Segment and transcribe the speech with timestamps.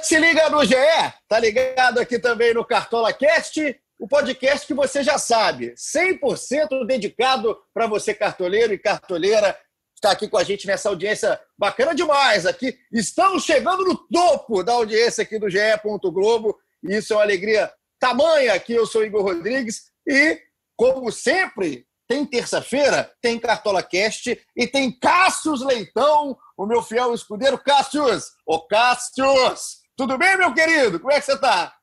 [0.00, 0.74] Que se liga no GE,
[1.28, 7.58] tá ligado aqui também no Cartola Cast, o podcast que você já sabe, 100% dedicado
[7.74, 9.58] para você cartoleiro e cartoleira,
[9.96, 12.78] está aqui com a gente nessa audiência bacana demais aqui.
[12.92, 15.58] Estamos chegando no topo da audiência aqui do GE.
[16.12, 16.56] Globo.
[16.84, 18.74] E isso é uma alegria tamanha aqui.
[18.74, 20.40] Eu sou Igor Rodrigues e,
[20.76, 27.58] como sempre, tem terça-feira, tem Cartola Cast e tem Cássius Leitão, o meu fiel escudeiro.
[27.58, 28.30] Cássius!
[28.46, 29.87] Ô, Cássius!
[29.98, 31.00] Tudo bem, meu querido?
[31.00, 31.74] Como é que você está?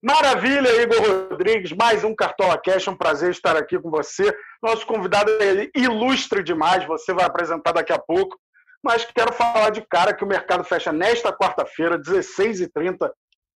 [0.00, 4.32] Maravilha, Igor Rodrigues, mais um Cartola Cash, um prazer estar aqui com você.
[4.62, 8.38] Nosso convidado é ilustre demais, você vai apresentar daqui a pouco,
[8.84, 13.10] mas quero falar de cara que o mercado fecha nesta quarta-feira, 16h30,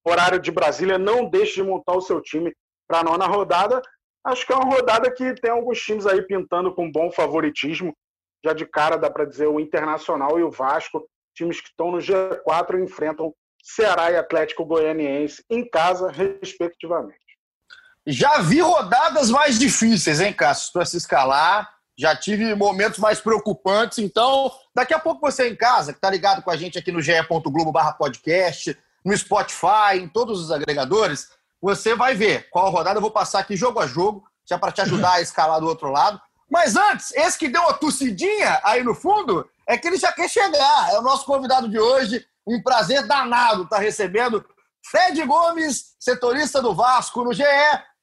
[0.04, 0.98] horário de Brasília.
[0.98, 2.52] Não deixe de montar o seu time
[2.88, 3.80] para a nona rodada
[4.26, 7.96] Acho que é uma rodada que tem alguns times aí pintando com bom favoritismo.
[8.44, 11.98] Já de cara dá para dizer o Internacional e o Vasco, times que estão no
[11.98, 13.32] G4 enfrentam
[13.62, 17.18] Ceará e Atlético Goianiense em casa, respectivamente.
[18.06, 21.68] Já vi rodadas mais difíceis, hein, Cássio, para se escalar.
[21.98, 23.98] Já tive momentos mais preocupantes.
[23.98, 27.02] Então, daqui a pouco você em casa, que está ligado com a gente aqui no
[27.02, 31.28] ge.globo podcast, no Spotify, em todos os agregadores,
[31.60, 34.80] você vai ver qual rodada eu vou passar aqui jogo a jogo, já para te
[34.80, 36.20] ajudar a escalar do outro lado.
[36.50, 40.28] Mas antes, esse que deu uma tossidinha aí no fundo, é que ele já quer
[40.28, 40.90] chegar.
[40.92, 42.26] É o nosso convidado de hoje.
[42.50, 44.44] Um prazer danado estar tá recebendo
[44.90, 47.44] Fred Gomes, setorista do Vasco no GE.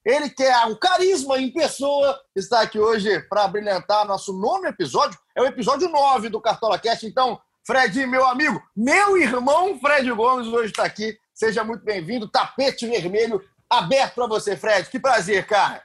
[0.05, 5.19] Ele que é o carisma em pessoa, está aqui hoje para brilhantar nosso nono episódio.
[5.35, 7.05] É o episódio 9 do Cartola Cast.
[7.05, 12.27] Então, Fred, meu amigo, meu irmão Fred Gomes hoje está aqui Seja muito bem-vindo.
[12.27, 13.39] Tapete vermelho
[13.69, 14.89] aberto para você, Fred.
[14.89, 15.83] Que prazer, cara.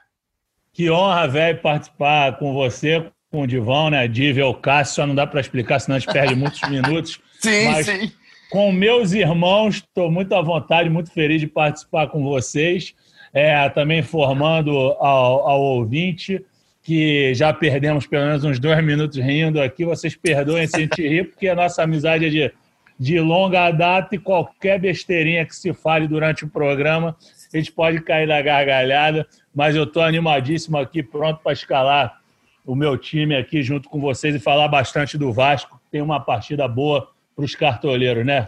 [0.73, 4.07] Que honra, velho, participar com você, com o Divão, né?
[4.07, 7.21] Div é o Cássio, só não dá para explicar, senão a gente perde muitos minutos.
[7.39, 8.11] sim, Mas sim.
[8.53, 12.93] Com meus irmãos, estou muito à vontade, muito feliz de participar com vocês.
[13.33, 14.69] É, também informando
[14.99, 16.39] ao, ao ouvinte
[16.83, 19.83] que já perdemos pelo menos uns dois minutos rindo aqui.
[19.83, 22.53] Vocês perdoem se a gente rir, porque a nossa amizade é de
[22.99, 27.17] de longa data e qualquer besteirinha que se fale durante o programa,
[27.51, 32.21] a gente pode cair na gargalhada, mas eu estou animadíssimo aqui, pronto para escalar
[32.63, 35.81] o meu time aqui junto com vocês e falar bastante do Vasco.
[35.91, 38.47] Tem uma partida boa para os cartoleiros, né?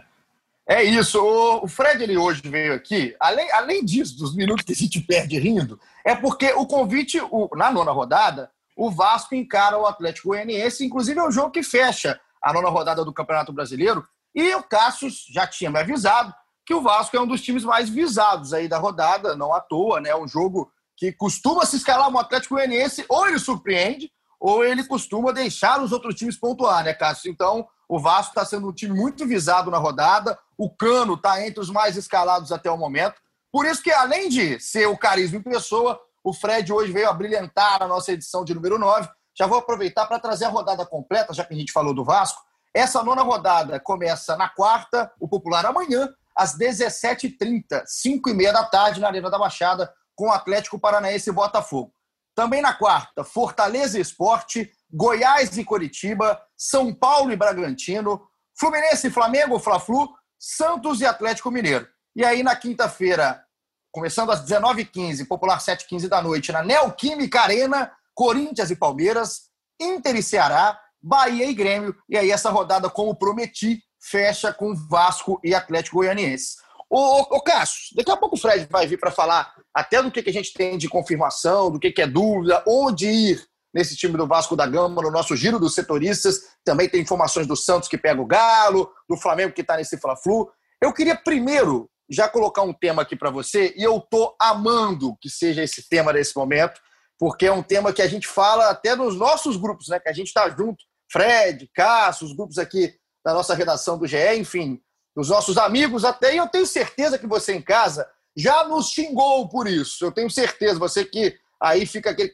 [0.67, 1.21] É isso.
[1.21, 5.37] O Fred ele hoje veio aqui, além, além disso, dos minutos que a gente perde
[5.37, 10.85] rindo, é porque o convite, o, na nona rodada, o Vasco encara o Atlético Goianiense,
[10.85, 14.05] inclusive é o jogo que fecha a nona rodada do Campeonato Brasileiro.
[14.33, 16.33] E o Cassius já tinha me avisado
[16.65, 20.01] que o Vasco é um dos times mais visados aí da rodada, não à toa,
[20.01, 20.09] né?
[20.09, 24.83] É um jogo que costuma se escalar um Atlético Goianiense, ou ele surpreende, ou ele
[24.83, 27.31] costuma deixar os outros times pontuar, né, Cássio?
[27.31, 31.59] Então, o Vasco está sendo um time muito visado na rodada, o Cano está entre
[31.59, 33.15] os mais escalados até o momento.
[33.51, 37.13] Por isso que, além de ser o carisma em pessoa, o Fred hoje veio a
[37.13, 39.07] brilhantar a nossa edição de número 9.
[39.37, 42.41] Já vou aproveitar para trazer a rodada completa, já que a gente falou do Vasco.
[42.73, 48.63] Essa nona rodada começa na quarta, o Popular amanhã, às 17h30, 5 h 30 da
[48.65, 51.93] tarde, na Arena da Baixada, com o Atlético Paranaense e Botafogo.
[52.35, 58.21] Também na quarta, Fortaleza Esporte, Goiás e Coritiba, São Paulo e Bragantino,
[58.57, 61.87] Fluminense e Flamengo, Fla-Flu, Santos e Atlético Mineiro.
[62.15, 63.43] E aí na quinta-feira,
[63.91, 69.49] começando às 19h15, Popular 7h15 da noite, na Neoquímica Arena, Corinthians e Palmeiras,
[69.79, 71.95] Inter e Ceará, Bahia e Grêmio.
[72.09, 76.55] E aí essa rodada, como prometi, fecha com Vasco e Atlético Goianiense.
[76.89, 80.11] Ô, ô, ô Cássio, daqui a pouco o Fred vai vir para falar até do
[80.11, 83.45] que, que a gente tem de confirmação, do que, que é dúvida, onde ir
[83.75, 86.39] nesse time do Vasco da Gama, no nosso giro dos setoristas.
[86.63, 90.49] Também tem informações do Santos que pega o Galo, do Flamengo que está nesse Fla-Flu.
[90.81, 95.29] Eu queria primeiro já colocar um tema aqui para você, e eu tô amando que
[95.29, 96.79] seja esse tema nesse momento,
[97.19, 99.99] porque é um tema que a gente fala até nos nossos grupos, né?
[99.99, 102.93] Que a gente está junto Fred, Cássio, os grupos aqui
[103.25, 104.79] da nossa redação do GE, enfim,
[105.15, 108.07] os nossos amigos até, e eu tenho certeza que você em casa
[108.37, 110.05] já nos xingou por isso.
[110.05, 112.31] Eu tenho certeza, você que aí fica aquele.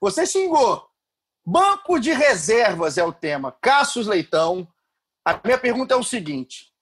[0.00, 0.86] Você xingou.
[1.46, 3.56] Banco de reservas é o tema.
[3.60, 4.66] Cássio Leitão.
[5.26, 6.72] A minha pergunta é o seguinte: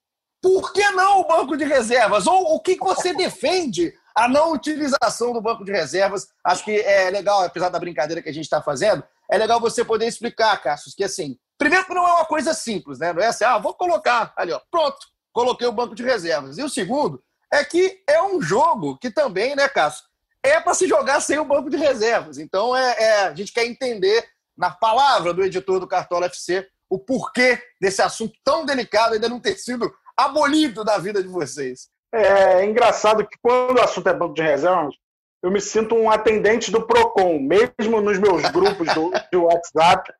[0.41, 2.27] por que não o banco de reservas?
[2.27, 6.27] Ou o que você defende a não utilização do banco de reservas?
[6.43, 9.85] Acho que é legal, apesar da brincadeira que a gente está fazendo, é legal você
[9.85, 13.13] poder explicar, Cassius, que assim, primeiro que não é uma coisa simples, né?
[13.13, 14.99] Não é assim, ah, vou colocar ali, ó, pronto,
[15.31, 16.57] coloquei o banco de reservas.
[16.57, 20.03] E o segundo é que é um jogo que também, né, Cássio,
[20.43, 22.37] é para se jogar sem o banco de reservas.
[22.37, 24.25] Então, é, é, a gente quer entender,
[24.55, 29.39] na palavra do editor do Cartola FC, o porquê desse assunto tão delicado ainda não
[29.39, 31.87] ter sido abolido da vida de vocês.
[32.13, 34.93] É, é engraçado que quando o assunto é banco de reservas,
[35.41, 40.13] eu me sinto um atendente do PROCON, mesmo nos meus grupos do, de WhatsApp.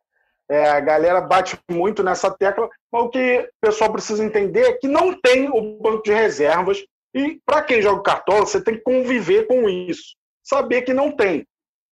[0.49, 4.73] É, a galera bate muito nessa tecla, mas o que o pessoal precisa entender é
[4.73, 6.83] que não tem o banco de reservas.
[7.13, 10.15] E para quem joga cartola, você tem que conviver com isso.
[10.43, 11.45] Saber que não tem.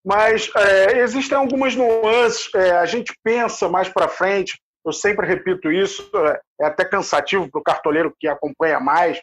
[0.05, 5.71] Mas é, existem algumas nuances, é, a gente pensa mais para frente, eu sempre repito
[5.71, 9.21] isso, é, é até cansativo para o cartoleiro que acompanha mais,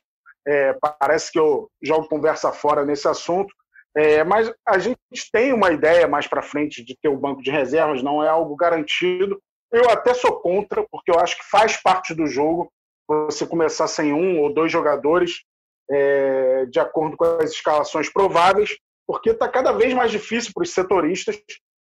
[0.47, 3.51] é, parece que eu jogo conversa fora nesse assunto,
[3.97, 4.97] é, mas a gente
[5.33, 8.55] tem uma ideia mais para frente de ter o banco de reservas, não é algo
[8.55, 9.41] garantido.
[9.71, 12.71] Eu até sou contra, porque eu acho que faz parte do jogo
[13.07, 15.41] você começar sem um ou dois jogadores,
[15.89, 20.73] é, de acordo com as escalações prováveis, porque está cada vez mais difícil para os
[20.73, 21.41] setoristas.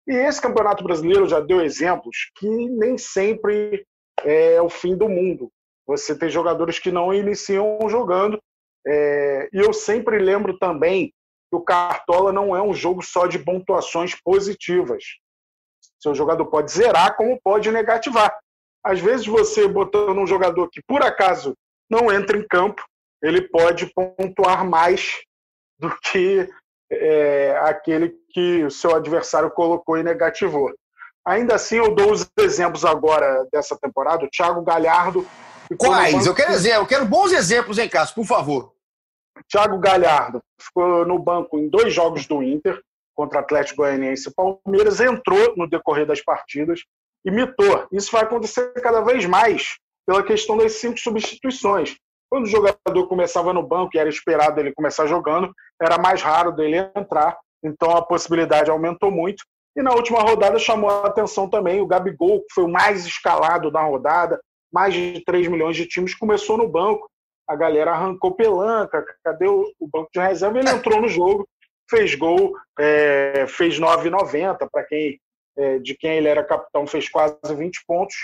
[0.08, 3.84] E esse campeonato brasileiro já deu exemplos que nem sempre
[4.24, 5.50] é o fim do mundo.
[5.86, 8.40] Você tem jogadores que não iniciam jogando.
[8.86, 11.12] É, e eu sempre lembro também
[11.50, 15.04] que o Cartola não é um jogo só de pontuações positivas.
[16.00, 18.38] Seu jogador pode zerar, como pode negativar.
[18.82, 21.54] Às vezes, você botando um jogador que por acaso
[21.90, 22.82] não entra em campo,
[23.22, 25.18] ele pode pontuar mais
[25.78, 26.48] do que
[26.90, 30.72] é, aquele que o seu adversário colocou e negativou.
[31.24, 34.24] Ainda assim, eu dou os exemplos agora dessa temporada.
[34.24, 35.26] O Thiago Galhardo.
[35.78, 36.26] Quais?
[36.26, 38.72] Eu quero, dizer, eu quero bons exemplos, hein, Cássio, por favor.
[39.48, 42.80] Thiago Galhardo ficou no banco em dois jogos do Inter,
[43.14, 46.80] contra Atlético Goianiense e Palmeiras, entrou no decorrer das partidas,
[47.24, 47.86] imitou.
[47.92, 51.96] Isso vai acontecer cada vez mais pela questão das cinco substituições.
[52.30, 56.52] Quando o jogador começava no banco e era esperado ele começar jogando, era mais raro
[56.52, 59.44] dele entrar, então a possibilidade aumentou muito.
[59.76, 63.70] E na última rodada chamou a atenção também o Gabigol, que foi o mais escalado
[63.70, 64.40] da rodada,
[64.72, 67.10] mais de 3 milhões de times, começou no banco
[67.50, 70.56] a galera arrancou pelanca, cadê o, banco de reserva?
[70.56, 71.48] Ele entrou no jogo,
[71.90, 75.20] fez gol, é, fez 9,90 para quem
[75.58, 78.14] é, de quem ele era capitão, fez quase 20 pontos.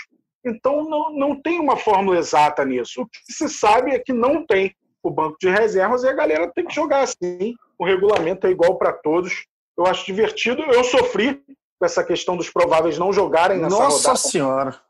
[0.49, 3.01] Então não, não tem uma fórmula exata nisso.
[3.01, 6.51] O que se sabe é que não tem o banco de reservas e a galera
[6.53, 7.53] tem que jogar assim.
[7.77, 9.45] O regulamento é igual para todos.
[9.77, 10.63] Eu acho divertido.
[10.63, 11.35] Eu sofri
[11.79, 14.09] com essa questão dos prováveis não jogarem nessa Nossa rodada.
[14.09, 14.81] Nossa Senhora!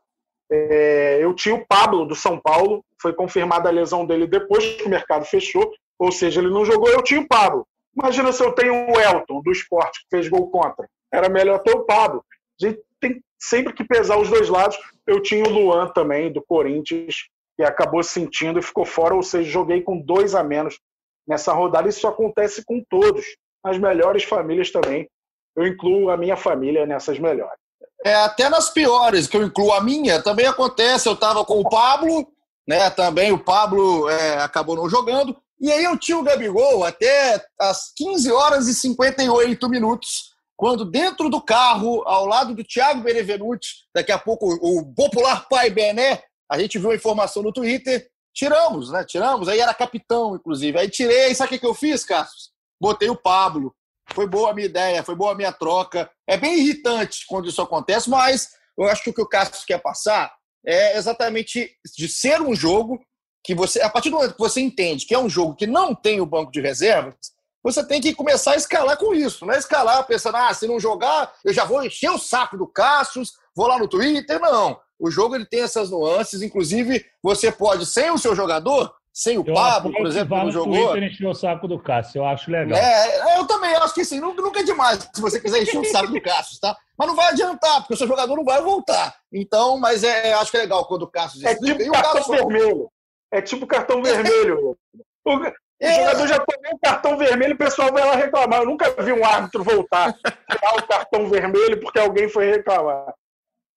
[0.50, 4.84] É, eu tinha o Pablo, do São Paulo, foi confirmada a lesão dele depois que
[4.84, 7.66] o mercado fechou, ou seja, ele não jogou, eu tinha o Pablo.
[7.94, 10.88] Imagina se eu tenho o Elton, do esporte, que fez gol contra.
[11.12, 12.24] Era melhor ter o Pablo.
[12.60, 14.78] A gente tem sempre que pesar os dois lados.
[15.06, 17.14] Eu tinha o Luan também, do Corinthians,
[17.56, 20.78] que acabou sentindo e ficou fora, ou seja, joguei com dois a menos
[21.26, 21.88] nessa rodada.
[21.88, 23.24] Isso acontece com todos,
[23.64, 25.08] nas melhores famílias também.
[25.56, 27.58] Eu incluo a minha família nessas melhores.
[28.04, 31.08] É, até nas piores, que eu incluo a minha, também acontece.
[31.08, 32.28] Eu estava com o Pablo,
[32.66, 32.90] né?
[32.90, 35.36] Também o Pablo é, acabou não jogando.
[35.60, 41.30] E aí eu tinha o Gabigol até as 15 horas e 58 minutos, quando dentro
[41.30, 46.20] do carro, ao lado do Thiago Benevenuti, daqui a pouco o popular pai Bené,
[46.50, 49.04] a gente viu a informação no Twitter, tiramos, né?
[49.04, 50.76] Tiramos, aí era capitão, inclusive.
[50.76, 52.50] Aí tirei, sabe o que eu fiz, Carlos?
[52.80, 53.72] Botei o Pablo.
[54.12, 56.10] Foi boa a minha ideia, foi boa a minha troca.
[56.26, 59.80] É bem irritante quando isso acontece, mas eu acho que o que o Cássio quer
[59.80, 60.34] passar
[60.66, 63.00] é exatamente de ser um jogo
[63.44, 65.94] que você, a partir do momento que você entende que é um jogo que não
[65.94, 67.14] tem o banco de reservas,
[67.62, 69.44] você tem que começar a escalar com isso.
[69.44, 72.66] Não é escalar pensando, ah, se não jogar, eu já vou encher o saco do
[72.66, 74.40] Cassius, vou lá no Twitter.
[74.40, 74.78] Não.
[74.98, 76.42] O jogo ele tem essas nuances.
[76.42, 80.50] Inclusive, você pode, sem o seu jogador, sem o eu Pablo, por exemplo, que não
[80.52, 80.90] jogou.
[80.90, 82.78] Twitter encher o saco do Cássio, eu acho legal.
[82.78, 86.12] É, eu também acho que sim, nunca é demais se você quiser encher o saco
[86.12, 86.76] do Cássio, tá?
[86.96, 89.16] Mas não vai adiantar, porque o seu jogador não vai voltar.
[89.32, 92.90] Então, mas é, acho que é legal quando o Cássio É tipo e cartão vermelho.
[93.30, 94.76] É tipo cartão vermelho.
[95.24, 95.32] O,
[95.80, 95.94] o é.
[95.94, 98.60] jogador já tomou um cartão vermelho, o pessoal vai lá reclamar.
[98.60, 100.12] Eu nunca vi um árbitro voltar,
[100.50, 103.14] tirar o cartão vermelho porque alguém foi reclamar.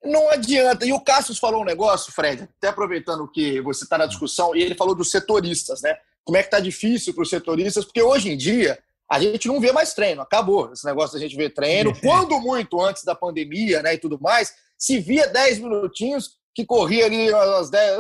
[0.04, 0.86] Não adianta.
[0.86, 4.62] E o Cassius falou um negócio, Fred, até aproveitando que você está na discussão, e
[4.62, 5.96] ele falou dos setoristas, né?
[6.24, 8.80] Como é que tá difícil para os setoristas, porque hoje em dia
[9.10, 11.94] a gente não vê mais treino, acabou esse negócio da gente ver treino.
[12.00, 17.06] Quando muito antes da pandemia, né, e tudo mais, se via 10 minutinhos que corria
[17.06, 18.00] ali às 10,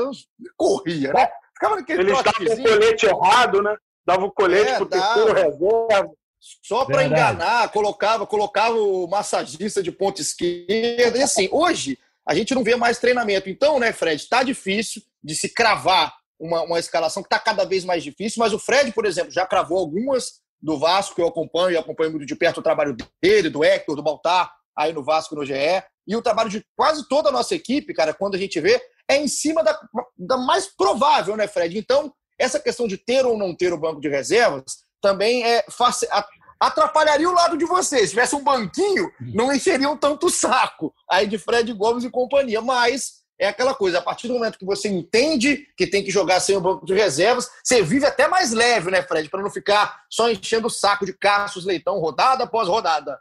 [0.57, 1.29] corria, né?
[1.53, 3.75] Ficava naquele Eles davam o colete errado, né?
[4.05, 6.11] Dava o colete é, pro terceiro reserva.
[6.63, 11.17] Só para enganar, colocava, colocava o massagista de ponta esquerda.
[11.17, 13.49] E assim, hoje a gente não vê mais treinamento.
[13.49, 17.85] Então, né, Fred, está difícil de se cravar uma, uma escalação que está cada vez
[17.85, 21.71] mais difícil, mas o Fred, por exemplo, já cravou algumas do Vasco, que eu acompanho
[21.71, 25.35] e acompanho muito de perto o trabalho dele, do Hector, do Baltar, aí no Vasco
[25.35, 25.53] no GE.
[26.07, 29.17] E o trabalho de quase toda a nossa equipe, cara, quando a gente vê, é
[29.17, 29.79] em cima da,
[30.17, 31.77] da mais provável, né, Fred?
[31.77, 35.63] Então, essa questão de ter ou não ter o banco de reservas também é
[36.59, 38.03] atrapalharia o lado de vocês.
[38.03, 42.61] Se tivesse um banquinho, não encheriam tanto o saco aí de Fred Gomes e companhia.
[42.61, 46.39] Mas é aquela coisa, a partir do momento que você entende que tem que jogar
[46.39, 49.29] sem o banco de reservas, você vive até mais leve, né, Fred?
[49.29, 53.19] Para não ficar só enchendo o saco de Cassius Leitão rodada após rodada.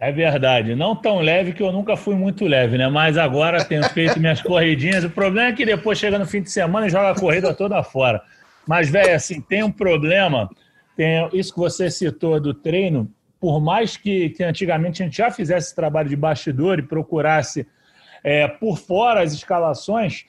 [0.00, 0.76] É verdade.
[0.76, 2.88] Não tão leve que eu nunca fui muito leve, né?
[2.88, 5.02] Mas agora tenho feito minhas corridinhas.
[5.02, 7.82] O problema é que depois chega no fim de semana e joga a corrida toda
[7.82, 8.22] fora.
[8.66, 10.48] Mas, velho, assim, tem um problema.
[10.96, 13.10] Tem isso que você citou do treino.
[13.40, 17.66] Por mais que, que antigamente a gente já fizesse esse trabalho de bastidor e procurasse
[18.22, 20.26] é, por fora as escalações,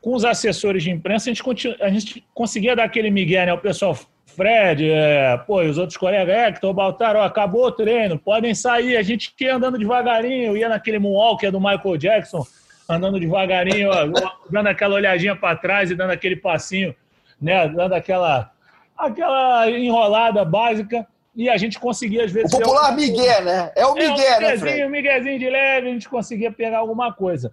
[0.00, 3.52] com os assessores de imprensa, a gente, a gente conseguia dar aquele migué, né?
[3.52, 3.96] O pessoal
[4.34, 8.96] Fred, é, pô, e os outros colegas, Hector, Baltar, ó, acabou o treino, podem sair.
[8.96, 12.46] A gente ia andando devagarinho, ia naquele moonwalk do Michael Jackson,
[12.88, 14.06] andando devagarinho, ó,
[14.50, 16.94] dando aquela olhadinha para trás e dando aquele passinho,
[17.40, 18.50] né, dando aquela,
[18.96, 21.06] aquela enrolada básica.
[21.34, 22.52] E a gente conseguia, às vezes.
[22.52, 23.72] O popular Miguel, né?
[23.74, 24.84] É o Miguel, é, um né, Fred?
[24.84, 27.50] Um Miguelzinho de leve, a gente conseguia pegar alguma coisa.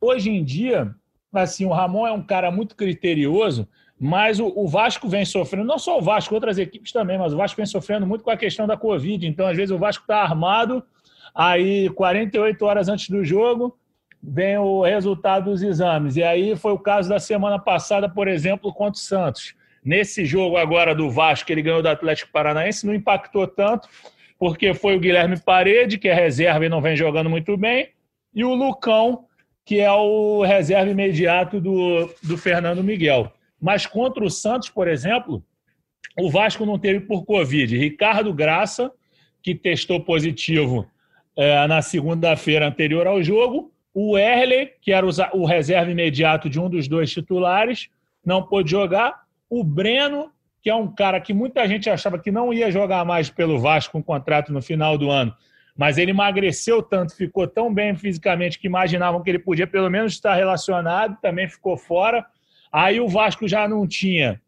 [0.00, 0.90] Hoje em dia,
[1.32, 3.68] assim, o Ramon é um cara muito criterioso
[4.02, 7.36] mas o, o, Vasco vem sofrendo, não só o Vasco, outras equipes também, mas o
[7.36, 9.26] Vasco vem sofrendo muito com a questão da Covid.
[9.26, 10.82] Então, às vezes, o Vasco está armado,
[11.34, 13.78] aí 48 horas antes do jogo,
[14.22, 16.16] vem o resultado dos exames.
[16.16, 19.54] E aí foi o caso da semana passada, por exemplo, contra o Santos.
[19.84, 23.86] Nesse jogo agora do Vasco, ele ganhou do Atlético Paranaense, não impactou tanto,
[24.38, 27.90] porque foi o Guilherme Parede, que é reserva e não vem jogando muito bem,
[28.34, 29.26] e o Lucão,
[29.62, 33.30] que é o reserva imediato do, do Fernando Miguel.
[33.60, 35.44] Mas contra o Santos, por exemplo,
[36.18, 37.76] o Vasco não teve por Covid.
[37.76, 38.90] Ricardo Graça,
[39.42, 40.88] que testou positivo
[41.36, 43.72] é, na segunda-feira anterior ao jogo.
[43.92, 47.88] O Erley, que era o reserva imediato de um dos dois titulares,
[48.24, 49.22] não pôde jogar.
[49.48, 50.30] O Breno,
[50.62, 53.92] que é um cara que muita gente achava que não ia jogar mais pelo Vasco
[53.92, 55.34] com contrato no final do ano,
[55.76, 60.12] mas ele emagreceu tanto, ficou tão bem fisicamente que imaginavam que ele podia pelo menos
[60.12, 62.26] estar relacionado, também ficou fora.
[62.72, 64.40] Aí o Vasco já não tinha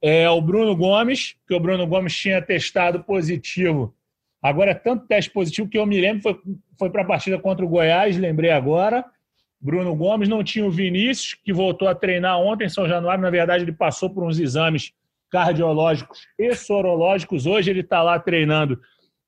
[0.00, 3.94] é, o Bruno Gomes, que o Bruno Gomes tinha testado positivo.
[4.42, 6.40] Agora é tanto teste positivo que eu me lembro, foi,
[6.78, 9.04] foi para a partida contra o Goiás, lembrei agora.
[9.58, 13.22] Bruno Gomes não tinha o Vinícius, que voltou a treinar ontem em São Januário.
[13.22, 14.92] Na verdade, ele passou por uns exames
[15.30, 17.46] cardiológicos e sorológicos.
[17.46, 18.78] Hoje ele está lá treinando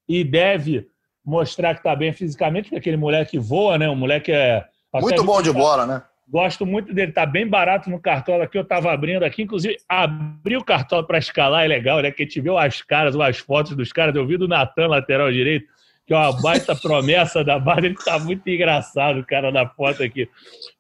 [0.06, 0.86] e deve
[1.24, 3.88] mostrar que está bem fisicamente, porque aquele moleque voa, né?
[3.88, 4.64] O moleque é.
[4.92, 6.02] Muito bom de bola, né?
[6.28, 8.58] Gosto muito dele, tá bem barato no cartola aqui.
[8.58, 12.10] Eu estava abrindo aqui, inclusive, abrir o cartola para escalar é legal, né?
[12.10, 14.14] Que a gente viu as caras, as fotos dos caras.
[14.14, 15.66] Eu vi do Natan, lateral direito,
[16.04, 17.86] que é uma baita promessa da base.
[17.86, 20.28] Ele tá muito engraçado, o cara da foto aqui.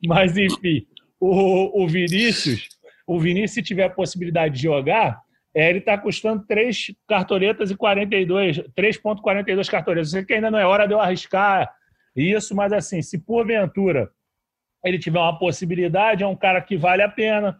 [0.04, 0.84] Mas, enfim,
[1.20, 2.68] o, o Vinícius,
[3.06, 5.20] o Vinícius, se tiver a possibilidade de jogar,
[5.54, 10.08] é, ele está custando 3 cartoletas e 42, 3,42 cartoletas.
[10.08, 11.72] Eu sei que ainda não é hora de eu arriscar
[12.16, 14.10] isso, mas assim, se porventura
[14.86, 17.58] ele tiver uma possibilidade, é um cara que vale a pena,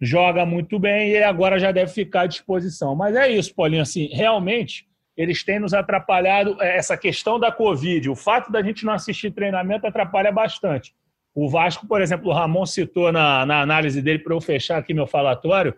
[0.00, 2.94] joga muito bem e agora já deve ficar à disposição.
[2.94, 8.10] Mas é isso, Paulinho, assim, realmente eles têm nos atrapalhado é, essa questão da Covid.
[8.10, 10.94] O fato da gente não assistir treinamento atrapalha bastante.
[11.34, 14.92] O Vasco, por exemplo, o Ramon citou na, na análise dele, para eu fechar aqui
[14.92, 15.74] meu falatório,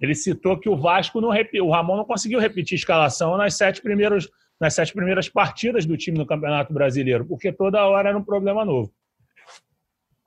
[0.00, 4.28] ele citou que o Vasco não o Ramon não conseguiu repetir escalação nas sete, primeiros,
[4.58, 8.64] nas sete primeiras partidas do time no Campeonato Brasileiro, porque toda hora era um problema
[8.64, 8.92] novo.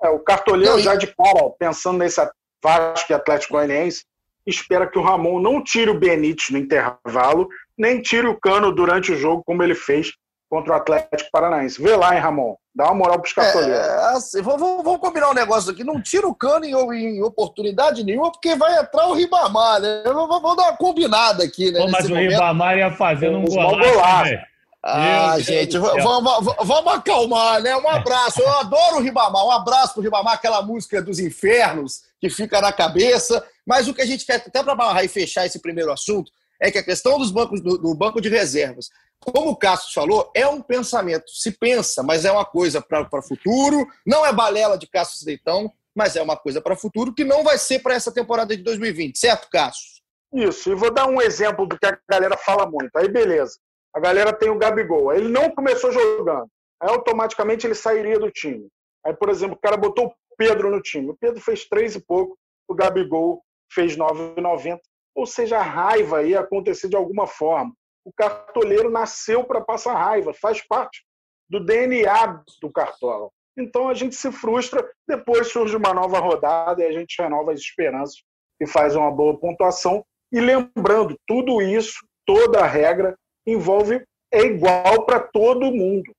[0.04, 2.22] É, o cartoleiro já de cara, pensando nesse
[2.64, 4.04] Vasco e Atlético Goianiense,
[4.46, 9.12] espera que o Ramon não tire o Benítez no intervalo, nem tire o Cano durante
[9.12, 10.12] o jogo, como ele fez
[10.50, 11.82] contra o Atlético Paranaense.
[11.82, 12.56] Vê lá, hein, Ramon?
[12.76, 13.76] Dá uma moral para os cartoleiros.
[13.76, 15.84] É, assim, vamos, combinar um negócio aqui.
[15.84, 20.04] Não tira o Cano em, em oportunidade nenhuma, porque vai entrar o Ribamar, né?
[20.06, 21.80] Vamos dar uma combinada aqui, né?
[21.80, 22.32] Pô, mas o momento.
[22.32, 24.44] Ribamar ia fazendo um golaço, né?
[24.86, 27.74] Ah, gente, vamos, vamos acalmar, né?
[27.78, 28.42] Um abraço.
[28.42, 29.46] Eu adoro o Ribamar.
[29.46, 33.42] Um abraço pro Ribamar, aquela música dos infernos que fica na cabeça.
[33.66, 36.30] Mas o que a gente quer, até para amarrar e fechar esse primeiro assunto,
[36.62, 38.90] é que a questão dos bancos do, do banco de reservas,
[39.22, 41.32] como o Cássio falou, é um pensamento.
[41.32, 43.88] Se pensa, mas é uma coisa para o futuro.
[44.06, 47.42] Não é balela de Cássio Deitão, mas é uma coisa para o futuro que não
[47.42, 49.94] vai ser para essa temporada de 2020, certo, Cássio?
[50.34, 52.94] Isso, e vou dar um exemplo do que a galera fala muito.
[52.98, 53.63] Aí, beleza
[53.94, 55.14] a galera tem o Gabigol.
[55.14, 56.48] Ele não começou jogando.
[56.82, 58.68] Aí automaticamente ele sairia do time.
[59.06, 61.10] Aí, por exemplo, o cara botou o Pedro no time.
[61.10, 64.80] O Pedro fez três e pouco, o Gabigol fez 9,90.
[65.16, 67.74] Ou seja, a raiva ia acontecer de alguma forma.
[68.06, 71.04] O cartoleiro nasceu para passar raiva, faz parte
[71.50, 73.30] do DNA do cartola.
[73.58, 77.60] Então a gente se frustra, depois surge uma nova rodada e a gente renova as
[77.60, 78.24] esperanças
[78.60, 80.04] e faz uma boa pontuação.
[80.32, 86.12] E lembrando, tudo isso, toda a regra, envolve é igual para todo mundo.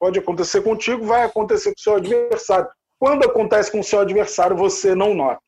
[0.00, 2.68] Pode acontecer contigo, vai acontecer com o seu adversário.
[2.98, 5.40] Quando acontece com o seu adversário, você não nota.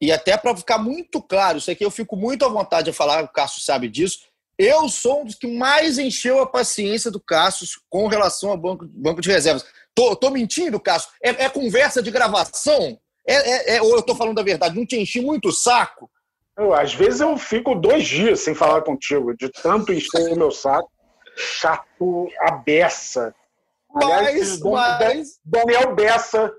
[0.00, 3.22] E até para ficar muito claro, isso aqui eu fico muito à vontade de falar,
[3.22, 4.18] o Cássio sabe disso.
[4.58, 8.84] Eu sou um dos que mais encheu a paciência do Cássio com relação ao banco,
[8.88, 9.64] banco de reservas.
[9.94, 11.10] Tô, tô mentindo, Cássio?
[11.22, 12.98] É, é conversa de gravação?
[13.26, 14.76] É, é, é, ou eu tô falando a verdade?
[14.76, 16.10] Não te enchi muito o saco?
[16.56, 20.50] Eu, às vezes eu fico dois dias sem falar contigo, de tanto encher o meu
[20.50, 20.90] saco.
[21.34, 23.34] Chato a beça.
[23.94, 25.40] Aliás, mas, mas...
[25.44, 26.52] Daniel Bessa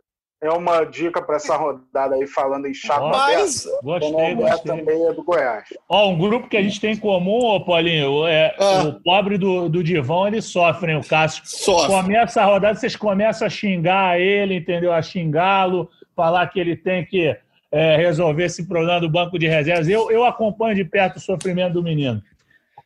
[0.44, 3.66] é uma dica para essa rodada aí, falando em chato Mas...
[3.82, 4.76] Gostei, gostei.
[4.76, 5.66] também é do Goiás.
[5.88, 8.84] Ó, um grupo que a gente tem em comum, Paulinho, é ah.
[8.84, 11.44] o pobre do, do Divão, ele sofre, hein, o Cássio.
[11.46, 11.88] Sofre.
[11.88, 14.92] Começa a rodada, vocês começam a xingar ele, entendeu?
[14.92, 17.38] A xingá-lo, falar que ele tem que
[17.74, 19.88] é, resolver esse problema do banco de reservas.
[19.88, 22.22] Eu, eu acompanho de perto o sofrimento do menino.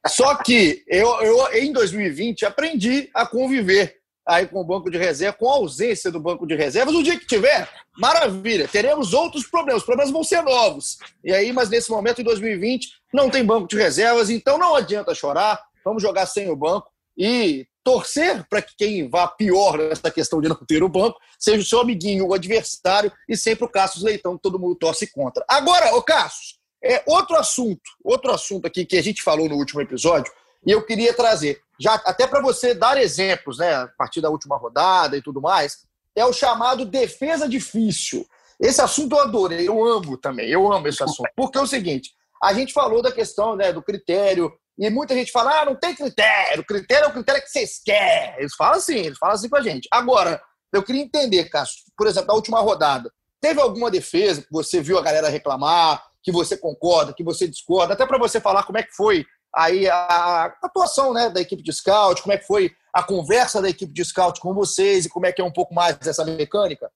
[0.08, 5.38] Só que eu, eu, em 2020, aprendi a conviver aí com o banco de reserva,
[5.38, 6.96] com a ausência do banco de reservas.
[6.96, 7.68] O dia que tiver,
[7.98, 9.82] maravilha, teremos outros problemas.
[9.82, 10.98] Os problemas vão ser novos.
[11.22, 15.14] E aí, mas nesse momento, em 2020, não tem banco de reservas, então não adianta
[15.14, 15.62] chorar.
[15.84, 20.50] Vamos jogar sem o banco e torcer para que quem vá pior nessa questão de
[20.50, 24.36] não ter o banco seja o seu amiguinho, o adversário, e sempre o Cassius Leitão,
[24.36, 25.46] que todo mundo torce contra.
[25.48, 29.80] Agora, o Cassius, é outro assunto, outro assunto aqui que a gente falou no último
[29.80, 30.34] episódio,
[30.66, 34.58] e eu queria trazer, já até para você dar exemplos, né, a partir da última
[34.58, 35.78] rodada e tudo mais,
[36.14, 38.28] é o chamado defesa difícil.
[38.60, 41.30] Esse assunto eu adorei, eu amo também, eu amo esse assunto.
[41.38, 42.12] Porque é o seguinte,
[42.44, 45.96] a gente falou da questão né, do critério, e muita gente fala, ah, não tem
[45.96, 48.40] critério, critério é o critério que vocês querem.
[48.40, 49.88] Eles falam assim, eles falam assim com a gente.
[49.92, 54.80] Agora, eu queria entender, Cássio, por exemplo, na última rodada, teve alguma defesa que você
[54.80, 58.78] viu a galera reclamar, que você concorda, que você discorda, até para você falar como
[58.78, 59.26] é que foi
[59.56, 63.70] aí a atuação né, da equipe de scout, como é que foi a conversa da
[63.70, 66.92] equipe de scout com vocês e como é que é um pouco mais dessa mecânica?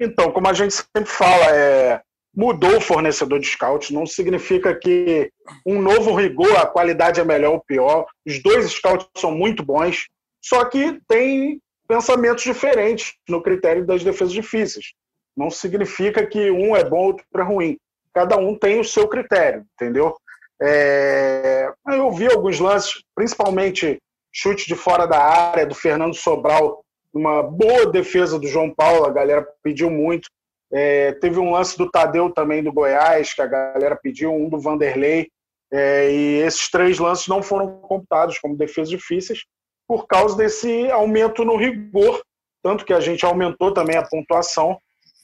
[0.00, 2.02] Então, como a gente sempre fala, é,
[2.34, 5.30] mudou o fornecedor de scout, não significa que
[5.66, 8.06] um novo rigor, a qualidade é melhor ou pior.
[8.26, 10.06] Os dois scouts são muito bons,
[10.42, 14.92] só que tem pensamentos diferentes no critério das defesas difíceis.
[15.36, 17.76] Não significa que um é bom, outro é ruim.
[18.14, 20.16] Cada um tem o seu critério, entendeu?
[20.62, 23.98] É, eu vi alguns lances, principalmente
[24.32, 29.10] chute de fora da área do Fernando Sobral, uma boa defesa do João Paulo, a
[29.10, 30.28] galera pediu muito.
[30.72, 34.60] É, teve um lance do Tadeu também do Goiás, que a galera pediu, um do
[34.60, 35.28] Vanderlei.
[35.72, 39.44] É, e esses três lances não foram computados como defesas difíceis
[39.86, 42.22] por causa desse aumento no rigor,
[42.62, 44.78] tanto que a gente aumentou também a pontuação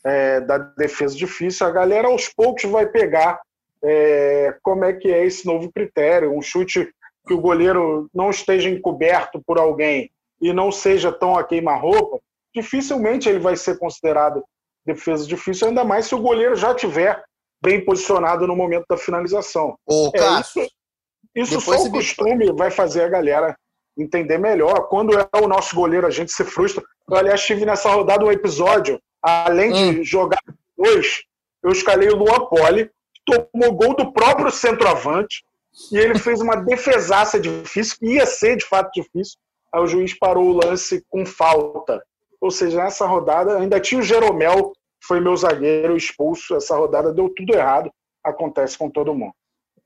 [0.04, 1.66] é, da defesa difícil.
[1.66, 3.40] A galera aos poucos vai pegar
[3.84, 6.36] é, como é que é esse novo critério.
[6.36, 6.92] Um chute
[7.26, 12.18] que o goleiro não esteja encoberto por alguém e não seja tão a queima-roupa,
[12.54, 14.44] dificilmente ele vai ser considerado
[14.86, 17.22] defesa difícil, ainda mais se o goleiro já tiver
[17.62, 19.76] bem posicionado no momento da finalização.
[19.86, 20.60] Ô, é, isso,
[21.34, 23.56] isso só o costume vai fazer a galera
[23.98, 24.88] entender melhor.
[24.88, 26.82] Quando é o nosso goleiro, a gente se frustra.
[27.08, 29.94] Eu, aliás, tive nessa rodada um episódio, além hum.
[29.94, 30.40] de jogar
[30.76, 31.22] dois,
[31.62, 32.90] eu escalei o Luan Poli,
[33.24, 35.42] tomou gol do próprio centroavante
[35.90, 39.36] e ele fez uma defesaça difícil, que ia ser de fato difícil.
[39.74, 42.02] Aí o juiz parou o lance com falta.
[42.40, 46.54] Ou seja, nessa rodada ainda tinha o Jeromel, que foi meu zagueiro expulso.
[46.54, 47.90] Essa rodada deu tudo errado.
[48.24, 49.32] Acontece com todo mundo.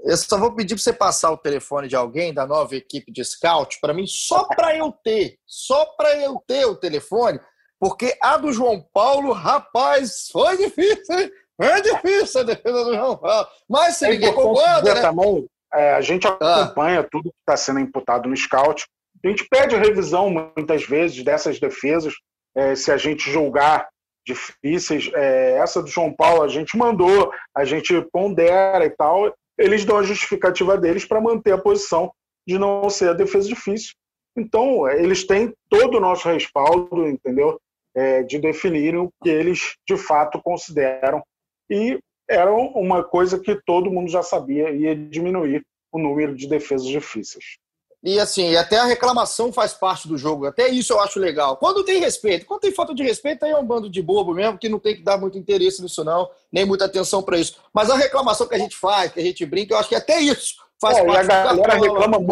[0.02, 3.22] Eu só vou pedir para você passar o telefone de alguém da nova equipe de
[3.22, 7.38] scout para mim, só para eu ter, só para eu ter o telefone,
[7.78, 11.30] porque a do João Paulo, rapaz, foi difícil, hein?
[11.60, 13.46] É difícil a defesa do João Paulo.
[13.68, 15.02] Mas se é ninguém concorda, né?
[15.02, 16.30] Também, é, a gente ah.
[16.32, 17.08] acompanha ah.
[17.10, 18.86] tudo que está sendo imputado no scout.
[19.22, 22.14] A gente pede revisão, muitas vezes, dessas defesas,
[22.56, 23.88] é, se a gente julgar
[24.26, 25.10] difíceis.
[25.14, 29.34] É, essa do João Paulo a gente mandou, a gente pondera e tal.
[29.58, 32.12] Eles dão a justificativa deles para manter a posição
[32.46, 33.92] de não ser a defesa difícil.
[34.36, 37.60] Então, eles têm todo o nosso respaldo, entendeu?
[37.94, 41.22] É, de definirem o que eles de fato consideram
[41.68, 46.86] e era uma coisa que todo mundo já sabia, ia diminuir o número de defesas
[46.86, 47.58] difíceis.
[48.02, 50.46] E assim, até a reclamação faz parte do jogo.
[50.46, 51.58] Até isso eu acho legal.
[51.58, 54.58] Quando tem respeito, quando tem falta de respeito, aí é um bando de bobo mesmo,
[54.58, 57.60] que não tem que dar muito interesse nisso, não, nem muita atenção para isso.
[57.74, 60.18] Mas a reclamação que a gente faz, que a gente brinca, eu acho que até
[60.18, 62.28] isso faz é, parte e a galera reclama muito.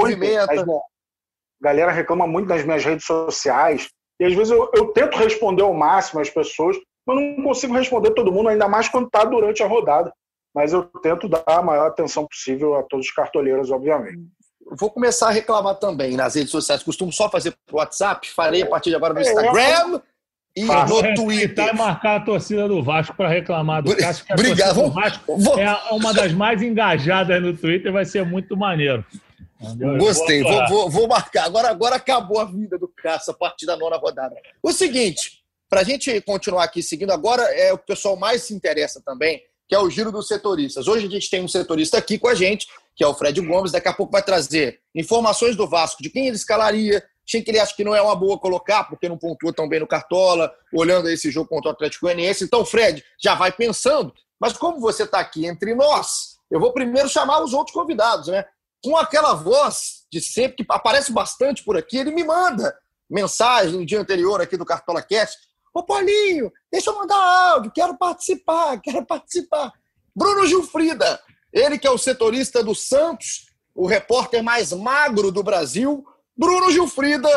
[1.60, 5.62] A galera reclama muito nas minhas redes sociais E às vezes eu, eu tento responder
[5.62, 9.62] ao máximo às pessoas, mas não consigo responder todo mundo, ainda mais quando está durante
[9.62, 10.10] a rodada.
[10.54, 14.22] Mas eu tento dar a maior atenção possível a todos os cartoleiros, obviamente.
[14.72, 16.82] Vou começar a reclamar também nas redes sociais.
[16.82, 20.00] Costumo só fazer pro WhatsApp, farei a partir de agora no é, Instagram
[20.56, 21.68] e no Twitter.
[21.68, 24.24] e marcar a torcida do Vasco para reclamar do Cássio.
[24.30, 24.84] Obrigado.
[24.84, 25.58] O Vasco vou...
[25.58, 29.04] é uma das mais engajadas no Twitter, vai ser muito maneiro.
[29.98, 31.44] Gostei, vou, vou, vou, marcar.
[31.44, 34.36] Agora, agora acabou a vida do Cássio a partir da nona rodada.
[34.62, 38.42] O seguinte, para a gente continuar aqui seguindo, agora é o que o pessoal mais
[38.42, 40.86] se interessa também, que é o giro dos setoristas.
[40.86, 43.70] Hoje a gente tem um setorista aqui com a gente, que é o Fred Gomes,
[43.70, 47.60] daqui a pouco vai trazer informações do Vasco, de quem ele escalaria, quem que ele
[47.60, 51.08] acha que não é uma boa colocar, porque não pontua tão bem no Cartola, olhando
[51.08, 52.42] esse jogo contra o Atlético Goianiense.
[52.42, 57.08] Então, Fred, já vai pensando, mas como você está aqui entre nós, eu vou primeiro
[57.08, 58.44] chamar os outros convidados, né?
[58.82, 62.76] com aquela voz de sempre, que aparece bastante por aqui, ele me manda
[63.08, 65.38] mensagem no dia anterior aqui do Cartola Cast.
[65.72, 67.16] Ô, Paulinho, deixa eu mandar
[67.52, 69.72] áudio, quero participar, quero participar.
[70.16, 71.20] Bruno Gilfrida,
[71.52, 76.04] ele que é o setorista do Santos, o repórter mais magro do Brasil.
[76.36, 77.28] Bruno Gilfrida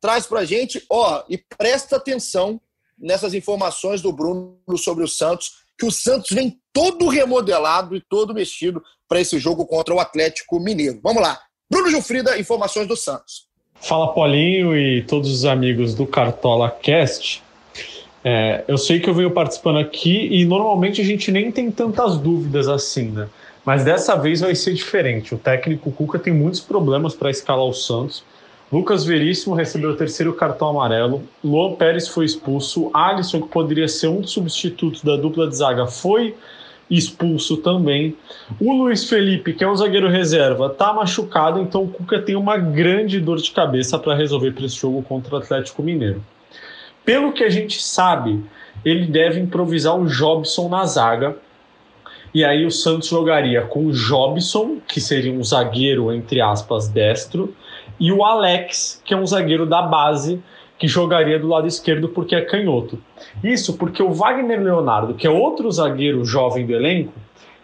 [0.00, 2.60] traz pra gente, ó, e presta atenção
[2.98, 8.34] nessas informações do Bruno sobre o Santos, que o Santos vem todo remodelado e todo
[8.34, 11.00] mexido para esse jogo contra o Atlético Mineiro.
[11.02, 11.38] Vamos lá.
[11.70, 13.46] Bruno Gilfrida, informações do Santos.
[13.74, 17.42] Fala Paulinho e todos os amigos do Cartola Cast.
[18.24, 22.16] É, eu sei que eu venho participando aqui e normalmente a gente nem tem tantas
[22.16, 23.28] dúvidas assim, né?
[23.66, 25.34] Mas dessa vez vai ser diferente.
[25.34, 28.22] O técnico Cuca tem muitos problemas para escalar o Santos.
[28.72, 31.24] Lucas Veríssimo recebeu o terceiro cartão amarelo.
[31.42, 32.90] Luan Pérez foi expulso.
[32.94, 36.36] Alisson, que poderia ser um dos substitutos da dupla de zaga, foi
[36.88, 38.16] expulso também.
[38.60, 42.56] O Luiz Felipe, que é um zagueiro reserva, tá machucado, então o Cuca tem uma
[42.56, 46.24] grande dor de cabeça para resolver para esse jogo contra o Atlético Mineiro.
[47.04, 48.44] Pelo que a gente sabe,
[48.84, 51.36] ele deve improvisar o Jobson na zaga.
[52.34, 57.54] E aí o Santos jogaria com o Jobson, que seria um zagueiro, entre aspas, destro,
[57.98, 60.42] e o Alex, que é um zagueiro da base,
[60.78, 62.98] que jogaria do lado esquerdo porque é canhoto.
[63.42, 67.14] Isso porque o Wagner Leonardo, que é outro zagueiro jovem do elenco,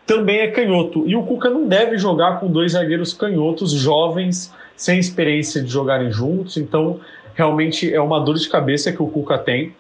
[0.06, 1.04] também é canhoto.
[1.06, 6.10] E o Cuca não deve jogar com dois zagueiros canhotos jovens, sem experiência de jogarem
[6.10, 6.56] juntos.
[6.56, 7.00] Então,
[7.34, 9.74] realmente é uma dor de cabeça que o Cuca tem.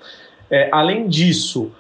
[0.50, 1.72] É, além disso,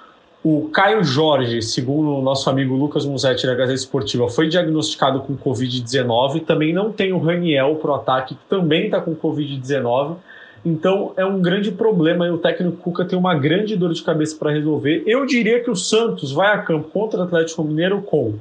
[0.44, 5.36] o Caio Jorge, segundo o nosso amigo Lucas Musetti da Gazeta Esportiva, foi diagnosticado com
[5.36, 6.44] Covid-19.
[6.44, 10.16] Também não tem o Raniel pro ataque, que também está com Covid-19.
[10.64, 14.36] Então é um grande problema e o técnico Cuca tem uma grande dor de cabeça
[14.36, 15.04] para resolver.
[15.06, 18.34] Eu diria que o Santos vai a campo contra o Atlético Mineiro com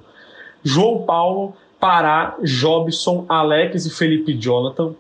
[0.64, 4.94] João Paulo, Pará, Jobson, Alex e Felipe Jonathan,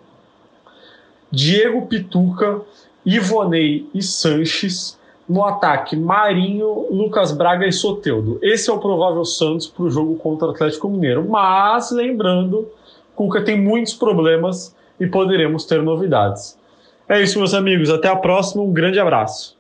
[1.31, 2.61] Diego Pituca,
[3.03, 4.99] Ivonei e Sanches.
[5.31, 8.37] No ataque, Marinho, Lucas Braga e Soteudo.
[8.43, 11.23] Esse é o provável Santos para o jogo contra o Atlético Mineiro.
[11.23, 12.69] Mas, lembrando,
[13.15, 16.59] Cuca tem muitos problemas e poderemos ter novidades.
[17.07, 17.89] É isso, meus amigos.
[17.89, 18.61] Até a próxima.
[18.61, 19.57] Um grande abraço.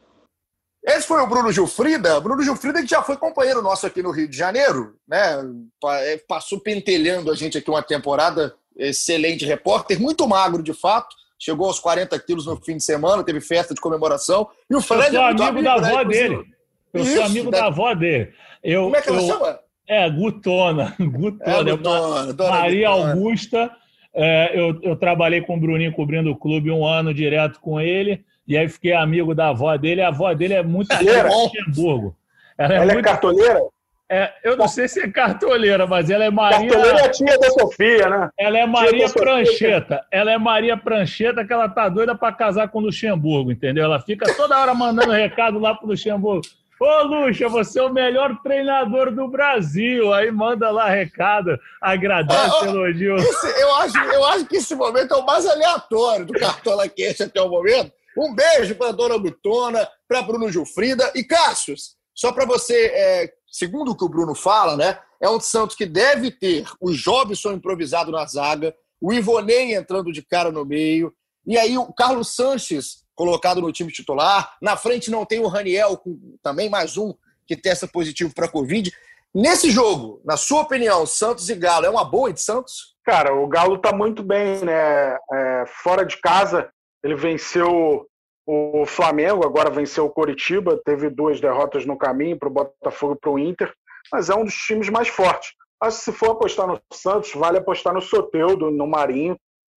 [0.83, 2.19] Esse foi o Bruno Gilfrida.
[2.19, 5.41] Bruno Gilfrida que já foi companheiro nosso aqui no Rio de Janeiro, né?
[5.85, 8.53] É, passou pentelhando a gente aqui uma temporada.
[8.75, 11.15] Excelente repórter, muito magro de fato.
[11.43, 14.47] Chegou aos 40 quilos no fim de semana, teve festa de comemoração.
[14.69, 15.87] E o Fred eu sou é amigo, amigo, da né?
[15.87, 16.45] avó dele.
[16.93, 17.57] Eu Isso, sou amigo né?
[17.57, 18.31] da avó dele.
[18.63, 19.27] Eu, Como é que ela eu...
[19.27, 19.59] chama?
[19.87, 20.95] É, Gutona.
[21.01, 21.71] Gutona.
[21.71, 23.13] É, Gutona Maria Gutona.
[23.13, 23.71] Augusta
[24.13, 28.23] é, eu, eu trabalhei com o Bruninho cobrindo o clube um ano direto com ele,
[28.47, 30.01] e aí fiquei amigo da avó dele.
[30.03, 32.15] A avó dele é muito Luxemburgo.
[32.55, 33.01] Ela é, é muito...
[33.03, 33.61] cartoleira?
[34.13, 36.69] É, eu não sei se é cartoleira, mas ela é Maria.
[36.69, 38.29] Cartoleira é a tia da Sofia, né?
[38.37, 40.05] Ela é Maria Prancheta.
[40.11, 43.85] Ela é Maria Prancheta, que ela tá doida para casar com o Luxemburgo, entendeu?
[43.85, 46.41] Ela fica toda hora mandando recado lá pro Luxemburgo.
[46.77, 50.13] Ô, Luxa, você é o melhor treinador do Brasil.
[50.13, 53.15] Aí manda lá recado, agradece, ah, elogio.
[53.15, 57.23] Esse, eu, acho, eu acho que esse momento é o mais aleatório do Cartola Cast
[57.23, 57.93] até o momento.
[58.17, 61.95] Um beijo para dona Butona, para Bruno Gilfrida e Cássius.
[62.13, 64.97] Só para você, é, segundo o que o Bruno fala, né?
[65.19, 70.21] É um Santos que deve ter o Jobson improvisado na zaga, o Ivonei entrando de
[70.21, 71.13] cara no meio,
[71.45, 74.55] e aí o Carlos Sanches colocado no time titular.
[74.61, 77.13] Na frente não tem o Raniel, com também mais um
[77.45, 78.91] que testa positivo para a Covid.
[79.33, 82.95] Nesse jogo, na sua opinião, Santos e Galo é uma boa de Santos?
[83.03, 85.17] Cara, o Galo está muito bem, né?
[85.33, 86.69] É, fora de casa,
[87.03, 88.07] ele venceu
[88.45, 93.19] o Flamengo, agora venceu o Coritiba, teve duas derrotas no caminho para o Botafogo e
[93.19, 93.73] para o Inter,
[94.11, 95.53] mas é um dos times mais fortes.
[95.81, 99.35] Acho que se for apostar no Santos, vale apostar no Soteudo, no Marinho,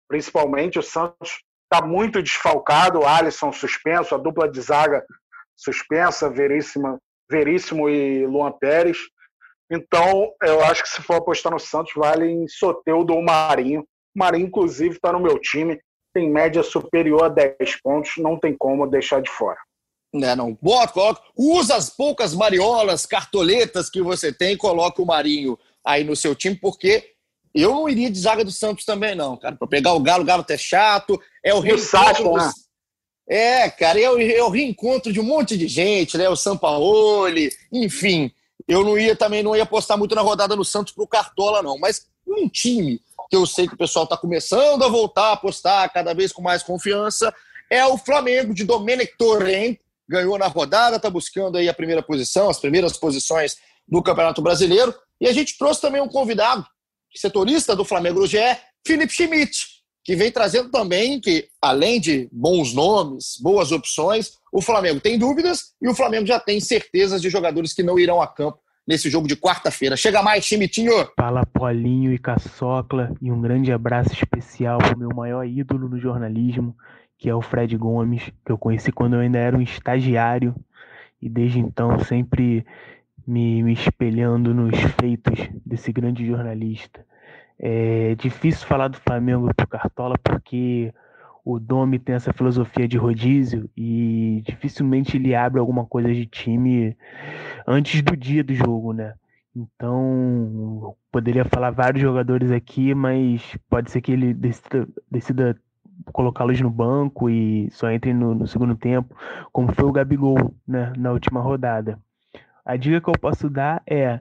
[0.08, 0.78] principalmente.
[0.78, 5.04] O Santos está muito desfalcado, o Alisson suspenso, a dupla de zaga
[5.56, 6.98] suspensa, Veríssimo,
[7.30, 8.98] Veríssimo e Luan Pérez.
[9.70, 13.82] Então, eu acho que se for apostar no Santos, vale em Soteudo ou Marinho.
[14.14, 15.80] O Marinho, inclusive, está no meu time,
[16.12, 19.58] tem média superior a 10 pontos, não tem como deixar de fora.
[20.14, 20.56] Né, não.
[20.60, 21.22] Bota, coloca.
[21.36, 26.34] Usa as poucas mariolas, cartoletas que você tem e coloca o Marinho aí no seu
[26.34, 27.12] time, porque
[27.54, 29.56] eu não iria de zaga do Santos também, não, cara.
[29.56, 31.20] Para pegar o Galo, o Galo até chato.
[31.44, 32.34] É o reencontro.
[32.34, 32.50] Né?
[33.28, 36.28] É, cara, é o, é o reencontro de um monte de gente, né?
[36.28, 38.30] O Sampaoli, enfim.
[38.68, 41.78] Eu não ia também, não ia apostar muito na rodada no Santos pro Cartola, não.
[41.78, 43.00] Mas um time
[43.32, 46.42] que eu sei que o pessoal está começando a voltar a apostar cada vez com
[46.42, 47.34] mais confiança
[47.70, 52.50] é o Flamengo de Domenech Torrent, ganhou na rodada, está buscando aí a primeira posição,
[52.50, 53.56] as primeiras posições
[53.88, 54.94] no Campeonato Brasileiro.
[55.18, 56.66] E a gente trouxe também um convidado,
[57.14, 58.36] setorista do Flamengo no GE,
[58.86, 59.66] Felipe Schmidt,
[60.04, 65.72] que vem trazendo também que, além de bons nomes, boas opções, o Flamengo tem dúvidas
[65.80, 69.28] e o Flamengo já tem certezas de jogadores que não irão a campo nesse jogo
[69.28, 69.96] de quarta-feira.
[69.96, 70.92] Chega mais, Chimitinho!
[71.16, 75.98] Fala, Polinho e Caçocla, e um grande abraço especial para o meu maior ídolo no
[75.98, 76.76] jornalismo,
[77.18, 80.54] que é o Fred Gomes, que eu conheci quando eu ainda era um estagiário
[81.20, 82.66] e desde então sempre
[83.26, 87.04] me, me espelhando nos feitos desse grande jornalista.
[87.58, 90.92] É difícil falar do Flamengo pro Cartola porque
[91.44, 96.96] o Domi tem essa filosofia de rodízio e dificilmente ele abre alguma coisa de time
[97.66, 99.14] antes do dia do jogo, né?
[99.54, 105.60] Então, poderia falar vários jogadores aqui, mas pode ser que ele decida, decida
[106.12, 109.14] colocá-los no banco e só entre no, no, segundo tempo,
[109.52, 111.98] como foi o Gabigol né, na última rodada.
[112.64, 114.20] A dica que eu posso dar é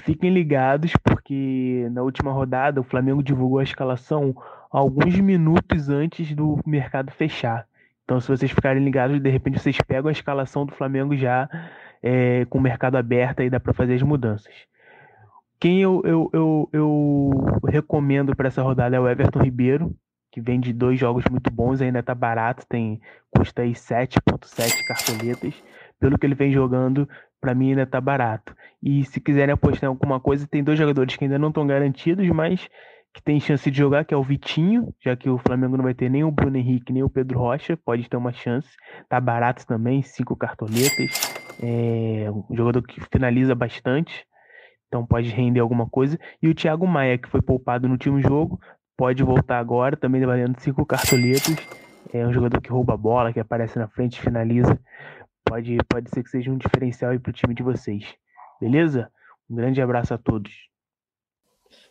[0.00, 4.34] fiquem ligados, porque na última rodada o Flamengo divulgou a escalação
[4.74, 7.64] alguns minutos antes do mercado fechar.
[8.02, 11.48] Então, se vocês ficarem ligados, de repente vocês pegam a escalação do Flamengo já
[12.02, 14.52] é, com o mercado aberto e dá para fazer as mudanças.
[15.60, 17.30] Quem eu, eu, eu, eu
[17.68, 19.94] recomendo para essa rodada é o Everton Ribeiro,
[20.32, 25.54] que vem de dois jogos muito bons, ainda tá barato, tem custa aí 7.7 cartoletas.
[26.00, 27.08] Pelo que ele vem jogando,
[27.40, 28.54] para mim ainda tá barato.
[28.82, 32.28] E se quiserem apostar em alguma coisa, tem dois jogadores que ainda não estão garantidos,
[32.30, 32.68] mas
[33.14, 35.94] que tem chance de jogar, que é o Vitinho, já que o Flamengo não vai
[35.94, 38.68] ter nem o Bruno Henrique, nem o Pedro Rocha, pode ter uma chance.
[39.08, 41.10] Tá barato também, cinco cartoletas.
[41.62, 44.26] É um jogador que finaliza bastante,
[44.88, 46.18] então pode render alguma coisa.
[46.42, 48.58] E o Thiago Maia, que foi poupado no último jogo,
[48.96, 51.56] pode voltar agora, também valendo cinco cartoletas.
[52.12, 54.76] É um jogador que rouba a bola, que aparece na frente, finaliza.
[55.44, 58.12] Pode, pode ser que seja um diferencial aí pro time de vocês.
[58.60, 59.08] Beleza?
[59.48, 60.52] Um grande abraço a todos.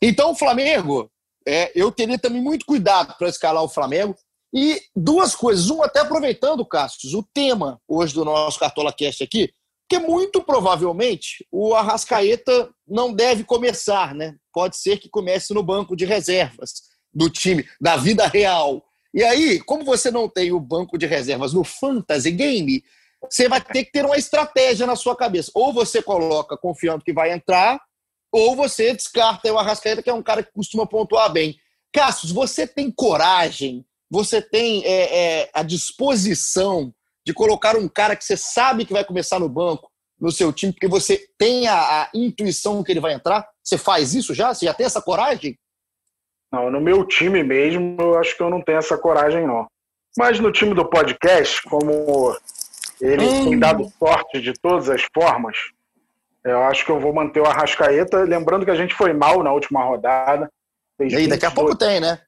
[0.02, 1.10] Então, Flamengo,
[1.48, 4.16] é, eu teria também muito cuidado para escalar o Flamengo.
[4.54, 5.70] E duas coisas.
[5.70, 9.52] Um, até aproveitando, Cassius, o tema hoje do nosso Cartola Cast aqui,
[9.90, 14.36] que muito provavelmente o Arrascaeta não deve começar, né?
[14.54, 18.84] Pode ser que comece no banco de reservas do time, da vida real.
[19.14, 22.84] E aí, como você não tem o banco de reservas no Fantasy Game,
[23.30, 25.52] você vai ter que ter uma estratégia na sua cabeça.
[25.54, 27.80] Ou você coloca confiando que vai entrar,
[28.34, 31.56] ou você descarta o Arrascaeta, que é um cara que costuma pontuar bem.
[31.94, 36.92] Cassius, você tem coragem, você tem é, é, a disposição
[37.24, 39.88] de colocar um cara que você sabe que vai começar no banco
[40.20, 43.48] no seu time, porque você tem a, a intuição que ele vai entrar?
[43.64, 44.54] Você faz isso já?
[44.54, 45.58] Você já tem essa coragem?
[46.52, 49.68] Não, no meu time mesmo, eu acho que eu não tenho essa coragem, não.
[50.18, 52.36] Mas no time do podcast, como
[53.00, 53.44] ele hum.
[53.50, 55.58] tem dado sorte de todas as formas,
[56.44, 58.24] eu acho que eu vou manter o Arrascaeta.
[58.24, 60.50] Lembrando que a gente foi mal na última rodada.
[61.00, 61.30] e aí, 22...
[61.30, 62.22] daqui a pouco tem, né?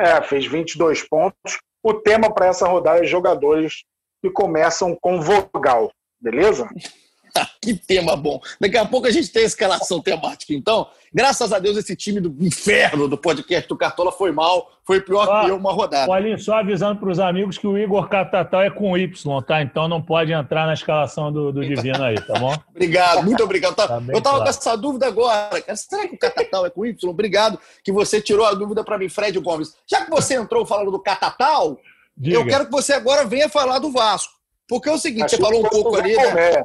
[0.00, 1.58] É, fez 22 pontos.
[1.82, 3.84] O tema para essa rodada é jogadores
[4.22, 6.68] que começam com vogal, beleza?
[7.60, 8.40] que tema bom.
[8.60, 10.88] Daqui a pouco a gente tem a escalação temática, então.
[11.14, 15.28] Graças a Deus, esse time do inferno do podcast do Cartola foi mal, foi pior
[15.30, 16.06] ah, que eu uma rodada.
[16.06, 19.60] Paulinho, só avisando para os amigos que o Igor Catatal é com Y, tá?
[19.60, 22.54] Então não pode entrar na escalação do, do Divino aí, tá bom?
[22.74, 23.74] obrigado, muito obrigado.
[23.74, 24.42] Tá, eu estava claro.
[24.42, 25.50] com essa dúvida agora.
[25.76, 27.10] Será que o Catatal é com Y?
[27.10, 29.76] Obrigado que você tirou a dúvida para mim, Fred Gomes.
[29.86, 31.78] Já que você entrou falando do Catatal,
[32.16, 32.36] Diga.
[32.36, 34.32] eu quero que você agora venha falar do Vasco.
[34.66, 36.64] Porque é o seguinte, Acho você falou um pouco ali, né?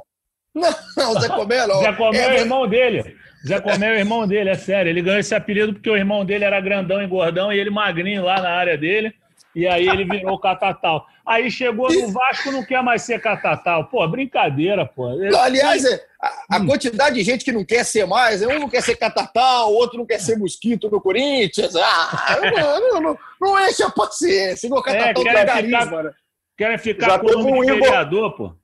[0.95, 1.79] Não, o Zé Comé não.
[1.79, 3.15] Zé Comé é, é o irmão dele.
[3.47, 4.89] Zé Comé é o irmão dele, é sério.
[4.89, 8.23] Ele ganhou esse apelido porque o irmão dele era grandão e gordão e ele magrinho
[8.23, 9.13] lá na área dele.
[9.55, 11.07] E aí ele virou catatal.
[11.25, 13.85] Aí chegou no Vasco, não quer mais ser catatal.
[13.85, 15.07] Pô, brincadeira, pô.
[15.41, 18.81] Aliás, é, a, a quantidade de gente que não quer ser mais, um não quer
[18.81, 21.75] ser catatal, o outro não quer ser mosquito no Corinthians.
[21.75, 24.67] Ah, não, não, não, não enche a paciência.
[24.67, 26.15] Igual catatal é, querem ficar,
[26.57, 28.55] querem ficar Já com o um vereador, pô.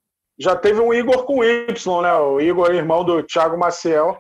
[0.44, 2.14] Já teve um Igor com Y, né?
[2.16, 4.18] O Igor, irmão do Thiago Maciel.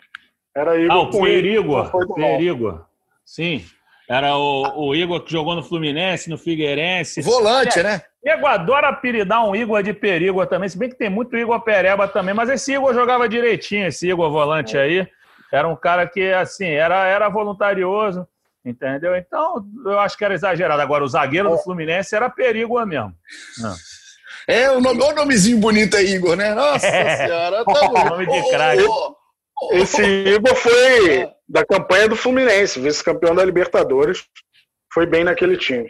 [0.55, 1.91] Era Igor ah, o com Igor.
[2.39, 2.85] Igor.
[3.25, 3.65] Sim.
[4.09, 7.21] Era o, o, Igor que jogou no Fluminense, no Figueirense.
[7.21, 8.01] Volante, é, né?
[8.23, 12.07] Igor adora apelidar um Igor de perigo também, se bem que tem muito Igor Pereba
[12.07, 15.05] também, mas esse Igor jogava direitinho, esse Igor volante aí.
[15.51, 18.25] Era um cara que, assim, era, era voluntarioso,
[18.63, 19.15] entendeu?
[19.17, 20.81] Então, eu acho que era exagerado.
[20.81, 23.13] Agora, o zagueiro do Fluminense era perigo mesmo.
[23.57, 23.75] Não.
[24.47, 26.53] É, o, nome, o nomezinho bonito aí, Igor, né?
[26.53, 27.27] Nossa é.
[27.27, 27.63] senhora.
[27.65, 28.83] Tá nome de craque.
[29.71, 34.25] Esse Igor foi da campanha do Fluminense, vice-campeão da Libertadores.
[34.93, 35.89] Foi bem naquele time.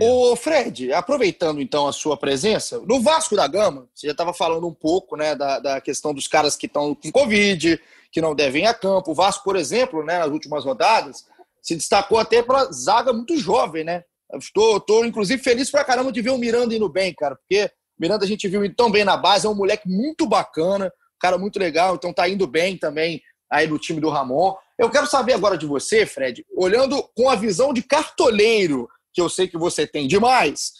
[0.00, 4.66] Ô, Fred, aproveitando então a sua presença, no Vasco da Gama, você já estava falando
[4.66, 8.64] um pouco né, da, da questão dos caras que estão com Covid, que não devem
[8.64, 9.12] ir a campo.
[9.12, 11.24] O Vasco, por exemplo, né, nas últimas rodadas,
[11.62, 14.04] se destacou até pela zaga muito jovem, né?
[14.38, 18.24] Estou, estou, inclusive, feliz pra caramba de ver o Miranda indo bem, cara, porque Miranda
[18.24, 21.94] a gente viu tão bem na base, é um moleque muito bacana, cara muito legal,
[21.94, 24.54] então tá indo bem também aí no time do Ramon.
[24.78, 29.28] Eu quero saber agora de você, Fred, olhando com a visão de cartoleiro, que eu
[29.28, 30.72] sei que você tem demais,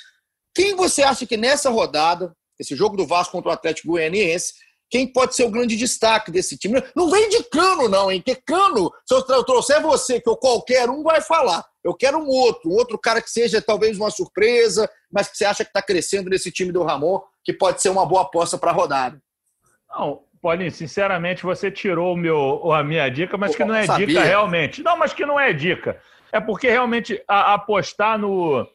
[0.54, 4.54] quem você acha que nessa rodada, esse jogo do Vasco contra o Atlético Goianiense,
[4.90, 6.80] quem pode ser o grande destaque desse time?
[6.94, 8.22] Não vem de cano, não, hein?
[8.24, 11.64] Que cano, se eu trouxer você, que eu qualquer um vai falar.
[11.85, 15.44] Eu quero um outro, um outro cara que seja talvez uma surpresa, mas que você
[15.44, 18.70] acha que está crescendo nesse time do Ramon, que pode ser uma boa aposta para
[18.70, 19.20] a rodada.
[19.90, 24.07] Não, Paulinho, sinceramente, você tirou meu, a minha dica, mas Pô, que não é sabia.
[24.07, 24.83] dica realmente.
[24.83, 26.01] Não, mas que não é dica.
[26.33, 28.66] É porque realmente a, apostar no,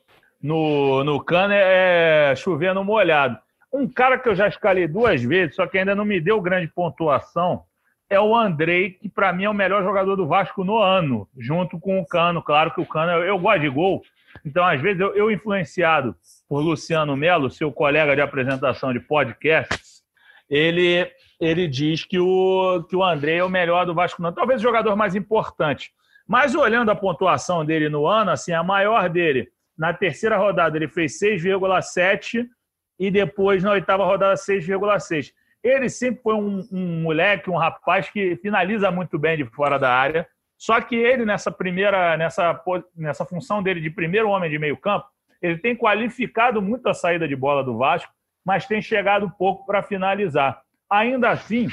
[0.42, 3.38] no, no cano é, é chover no molhado.
[3.72, 6.68] Um cara que eu já escalei duas vezes, só que ainda não me deu grande
[6.68, 7.64] pontuação,
[8.10, 11.80] é o Andrei, que para mim é o melhor jogador do Vasco no ano, junto
[11.80, 12.42] com o Cano.
[12.42, 14.02] Claro que o Cano, eu, gosto de gol,
[14.44, 16.16] então às vezes eu, eu influenciado
[16.48, 20.02] por Luciano Melo, seu colega de apresentação de podcasts,
[20.50, 24.34] ele ele diz que o, que o André é o melhor do Vasco, não.
[24.34, 25.90] talvez o jogador mais importante.
[26.28, 30.90] Mas olhando a pontuação dele no ano, assim, a maior dele, na terceira rodada ele
[30.90, 32.46] fez 6,7
[33.00, 35.32] e depois na oitava rodada 6,6.
[35.64, 39.94] Ele sempre foi um, um, moleque, um rapaz que finaliza muito bem de fora da
[39.94, 40.28] área.
[40.58, 42.62] Só que ele, nessa primeira, nessa,
[42.96, 45.08] nessa função dele de primeiro homem de meio campo,
[45.42, 48.12] ele tem qualificado muito a saída de bola do Vasco,
[48.46, 50.62] mas tem chegado pouco para finalizar.
[50.90, 51.68] Ainda assim,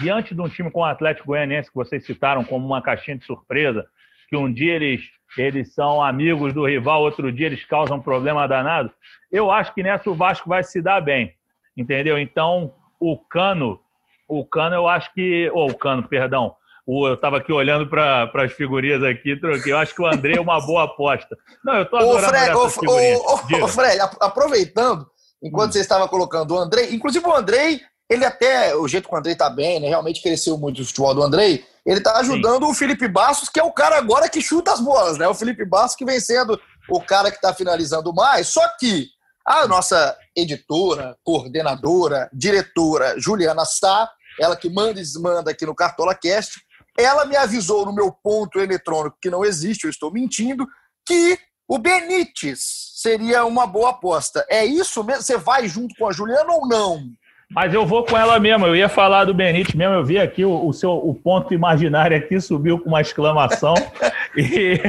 [0.00, 3.24] diante de um time com o Atlético Goianiense, que vocês citaram como uma caixinha de
[3.24, 3.86] surpresa,
[4.28, 5.02] que um dia eles,
[5.36, 8.90] eles são amigos do rival, outro dia eles causam problema danado,
[9.30, 11.34] eu acho que nessa o Vasco vai se dar bem,
[11.76, 12.18] entendeu?
[12.18, 12.74] Então,
[13.12, 13.80] o Cano,
[14.28, 16.54] o Cano eu acho que, ou o Cano, perdão,
[16.86, 19.72] o, eu estava aqui olhando para as figurinhas aqui, troquei.
[19.72, 21.36] Eu acho que o André é uma boa aposta.
[21.64, 23.20] Não, eu estou adorando Fred, essas figurinhas.
[23.20, 25.06] Ô, Fred, aproveitando,
[25.42, 25.72] enquanto hum.
[25.72, 29.34] você estava colocando o André, inclusive o André ele até, o jeito que o Andrei
[29.34, 29.88] tá bem, né?
[29.88, 31.64] Realmente cresceu muito o futebol do Andrei.
[31.86, 32.70] Ele tá ajudando Sim.
[32.70, 35.26] o Felipe Bastos, que é o cara agora que chuta as bolas, né?
[35.26, 38.48] O Felipe Bastos que vem sendo o cara que tá finalizando mais.
[38.48, 39.08] Só que
[39.46, 46.14] a nossa editora, coordenadora, diretora, Juliana Sá, ela que manda e desmanda aqui no Cartola
[46.14, 46.60] Cast,
[46.96, 50.66] ela me avisou no meu ponto eletrônico, que não existe, eu estou mentindo,
[51.06, 52.60] que o Benítez
[52.94, 54.44] seria uma boa aposta.
[54.48, 55.22] É isso mesmo?
[55.22, 57.02] Você vai junto com a Juliana ou não?
[57.54, 58.66] Mas eu vou com ela mesmo.
[58.66, 59.94] Eu ia falar do Benítez mesmo.
[59.94, 63.74] Eu vi aqui o, o seu o ponto imaginário aqui subiu com uma exclamação.
[64.36, 64.80] e,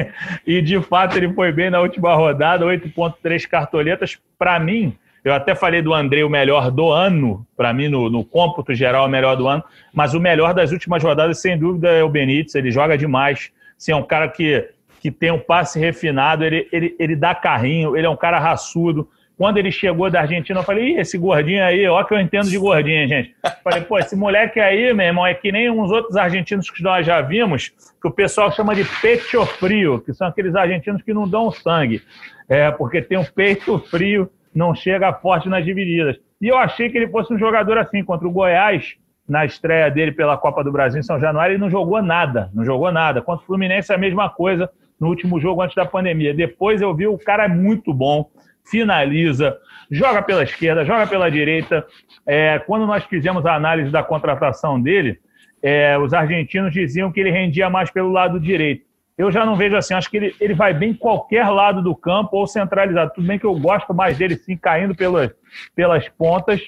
[0.48, 4.18] e de fato ele foi bem na última rodada, 8.3 cartoletas.
[4.38, 8.26] Para mim, eu até falei do André o melhor do ano, para mim no, no
[8.26, 12.04] cômputo geral o melhor do ano, mas o melhor das últimas rodadas sem dúvida é
[12.04, 12.56] o Benítez.
[12.56, 13.52] Ele joga demais.
[13.78, 14.68] Assim, é um cara que
[15.06, 19.08] que tem um passe refinado, ele, ele, ele dá carrinho, ele é um cara raçudo,
[19.38, 22.50] quando ele chegou da Argentina, eu falei, Ih, esse gordinho aí, ó que eu entendo
[22.50, 23.36] de gordinho, gente.
[23.64, 27.06] Falei, pô, esse moleque aí, meu irmão, é que nem uns outros argentinos que nós
[27.06, 31.28] já vimos, que o pessoal chama de pecho frio, que são aqueles argentinos que não
[31.28, 32.02] dão sangue,
[32.48, 36.18] é, porque tem um peito frio, não chega forte nas divididas.
[36.42, 38.96] E eu achei que ele fosse um jogador assim, contra o Goiás,
[39.28, 42.64] na estreia dele pela Copa do Brasil em São Januário, ele não jogou nada, não
[42.64, 43.22] jogou nada.
[43.22, 46.34] Contra o Fluminense, a mesma coisa no último jogo antes da pandemia.
[46.34, 48.30] Depois eu vi o cara é muito bom,
[48.70, 49.58] finaliza,
[49.90, 51.86] joga pela esquerda, joga pela direita.
[52.26, 55.20] É, quando nós fizemos a análise da contratação dele,
[55.62, 58.86] é, os argentinos diziam que ele rendia mais pelo lado direito.
[59.18, 59.94] eu já não vejo assim.
[59.94, 63.14] Acho que ele, ele vai bem em qualquer lado do campo ou centralizado.
[63.16, 65.32] Tudo bem que eu gosto mais dele sim caindo pelas,
[65.76, 66.62] pelas pontas,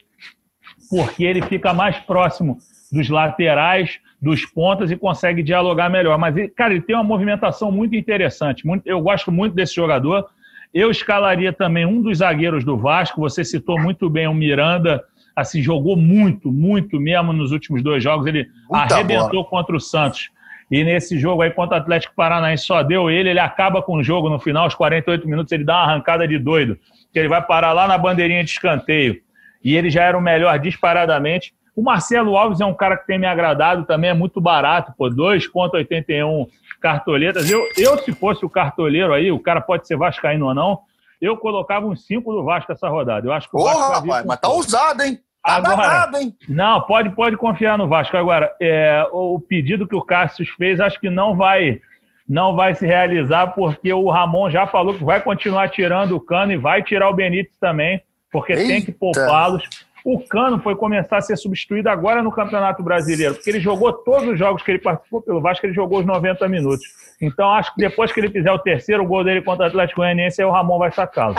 [0.89, 2.58] porque ele fica mais próximo
[2.91, 6.18] dos laterais, dos pontas e consegue dialogar melhor.
[6.18, 8.66] Mas, cara, ele tem uma movimentação muito interessante.
[8.66, 10.28] Muito, eu gosto muito desse jogador.
[10.74, 13.22] Eu escalaria também um dos zagueiros do Vasco.
[13.22, 15.03] Você citou muito bem o Miranda.
[15.36, 18.26] Assim, jogou muito, muito mesmo nos últimos dois jogos.
[18.28, 19.45] Ele Muita arrebentou bola.
[19.45, 20.30] contra o Santos.
[20.70, 24.03] E nesse jogo aí contra o Atlético Paranaense só deu ele, ele acaba com o
[24.03, 26.78] jogo no final, aos 48 minutos, ele dá uma arrancada de doido,
[27.13, 29.22] que ele vai parar lá na bandeirinha de escanteio.
[29.63, 31.53] E ele já era o melhor disparadamente.
[31.76, 35.09] O Marcelo Alves é um cara que tem me agradado também, é muito barato, pô,
[35.09, 36.47] 2,81
[36.80, 37.50] cartoletas.
[37.50, 40.80] Eu, eu, se fosse o cartoleiro aí, o cara pode ser vascaíno ou não,
[41.22, 43.28] eu colocava uns 5 do Vasco essa rodada.
[43.28, 45.20] Eu acho que o Porra, Vasco rapaz, mas tá ousado, hein?
[45.44, 46.36] Tá Agora, danado, hein?
[46.48, 48.16] Não, pode, pode confiar no Vasco.
[48.18, 51.82] Agora, é, o pedido que o Cássio fez, acho que não vai
[52.28, 56.52] não vai se realizar, porque o Ramon já falou que vai continuar tirando o cano
[56.52, 58.68] e vai tirar o Benítez também, porque Eita.
[58.68, 59.64] tem que poupá-los.
[60.10, 64.30] O Cano foi começar a ser substituído agora no Campeonato Brasileiro, porque ele jogou todos
[64.30, 66.88] os jogos que ele participou pelo Vasco, ele jogou os 90 minutos.
[67.22, 70.41] Então, acho que depois que ele fizer o terceiro gol dele contra o Atlético Goianiense,
[70.41, 71.36] aí o Ramon vai sacá-lo.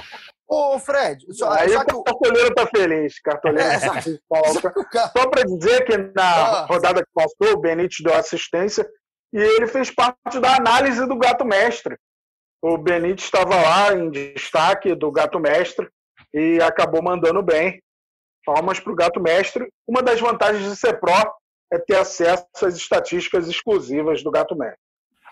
[0.46, 3.18] Ô, Fred, só, aí o o cartoleiro tá feliz.
[3.20, 4.02] Cartoleiro é, tá
[5.16, 6.66] Só para dizer que na ah.
[6.66, 8.86] rodada que passou, o Benítez deu assistência
[9.32, 11.96] e ele fez parte da análise do Gato Mestre.
[12.62, 15.88] O Benítez estava lá em destaque do Gato Mestre
[16.34, 17.80] e acabou mandando bem.
[18.48, 19.68] Palmas para o gato mestre.
[19.86, 21.34] Uma das vantagens de ser pró
[21.70, 24.78] é ter acesso às estatísticas exclusivas do gato mestre.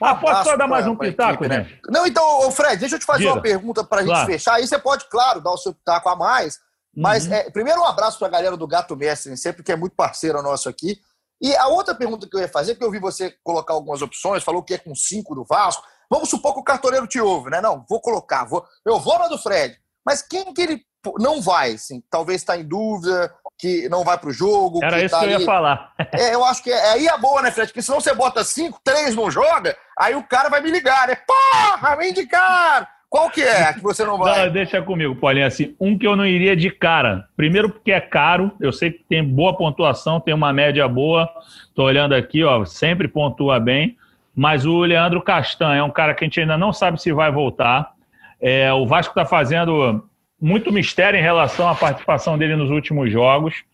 [0.02, 1.78] Ah, posso só dar mais um pitaco, equipe, né?
[1.88, 3.32] Não, então, Fred, deixa eu te fazer Diga.
[3.32, 4.26] uma pergunta para a gente claro.
[4.26, 4.54] fechar.
[4.56, 6.58] Aí você pode, claro, dar o seu pitaco a mais.
[6.94, 7.32] Mas, uhum.
[7.32, 10.42] é, primeiro, um abraço para a galera do Gato Mestre, sempre que é muito parceiro
[10.42, 10.98] nosso aqui.
[11.40, 14.44] E a outra pergunta que eu ia fazer, porque eu vi você colocar algumas opções,
[14.44, 15.82] falou que é com cinco do Vasco.
[16.10, 17.62] Vamos supor que o cartoleiro te ouve, né?
[17.62, 19.78] Não, vou colocar, vou, eu vou na do Fred.
[20.04, 20.82] Mas quem que ele
[21.18, 24.84] não vai, assim, talvez está em dúvida, que não vai para o jogo.
[24.84, 25.40] Era isso tá que eu ali...
[25.40, 25.92] ia falar.
[26.12, 27.68] É, eu acho que é, aí é boa, né, Fred?
[27.68, 31.16] Porque senão você bota cinco, três não joga, aí o cara vai me ligar, né?
[31.16, 32.88] Porra, vem de cara!
[33.08, 34.46] Qual que é que você não vai?
[34.46, 35.46] Não, deixa comigo, Paulinho.
[35.46, 37.26] Assim, um que eu não iria de cara.
[37.36, 38.52] Primeiro porque é caro.
[38.60, 41.30] Eu sei que tem boa pontuação, tem uma média boa.
[41.74, 43.96] Tô olhando aqui, ó, sempre pontua bem.
[44.34, 47.30] Mas o Leandro Castan é um cara que a gente ainda não sabe se vai
[47.30, 47.92] voltar.
[48.40, 50.04] É, o Vasco está fazendo
[50.46, 53.64] muito mistério em relação à participação dele nos últimos jogos.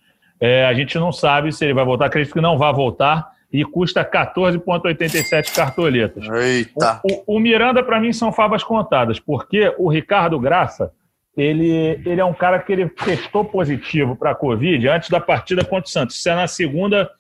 [0.41, 3.31] É, a gente não sabe se ele vai voltar, acredito que não vai voltar.
[3.53, 6.25] E custa 14,87 cartoletas.
[6.27, 7.03] Eita!
[7.05, 10.91] O, o, o Miranda, para mim, são favas contadas, porque o Ricardo Graça,
[11.37, 15.63] ele, ele é um cara que ele testou positivo para a Covid antes da partida
[15.63, 16.17] contra o Santos.
[16.17, 17.11] Isso é na segunda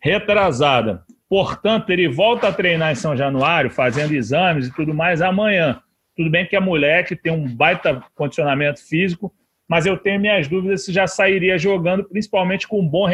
[0.00, 1.02] retrasada.
[1.28, 5.82] Portanto, ele volta a treinar em São Januário, fazendo exames e tudo mais amanhã.
[6.16, 9.32] Tudo bem que é moleque, tem um baita condicionamento físico,
[9.68, 13.06] mas eu tenho minhas dúvidas se já sairia jogando, principalmente com um bom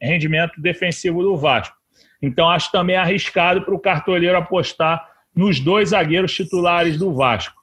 [0.00, 1.76] rendimento defensivo do Vasco.
[2.22, 7.60] Então, acho também arriscado para o cartoleiro apostar nos dois zagueiros titulares do Vasco.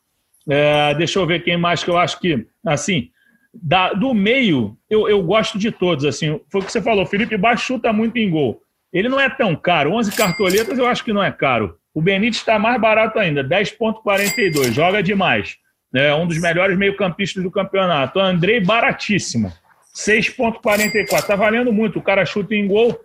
[0.47, 3.09] É, deixa eu ver quem mais que eu acho que, assim,
[3.53, 6.05] da, do meio, eu, eu gosto de todos.
[6.05, 8.61] Assim, foi o que você falou, Felipe Baixo chuta muito em gol.
[8.91, 11.77] Ele não é tão caro, 11 cartoletas eu acho que não é caro.
[11.93, 15.57] O Benítez está mais barato ainda, 10,42, joga demais.
[15.93, 18.19] É um dos melhores meio-campistas do campeonato.
[18.19, 19.53] Andrei, baratíssimo,
[19.95, 21.13] 6,44.
[21.13, 21.99] Está valendo muito.
[21.99, 22.99] O cara chuta em gol,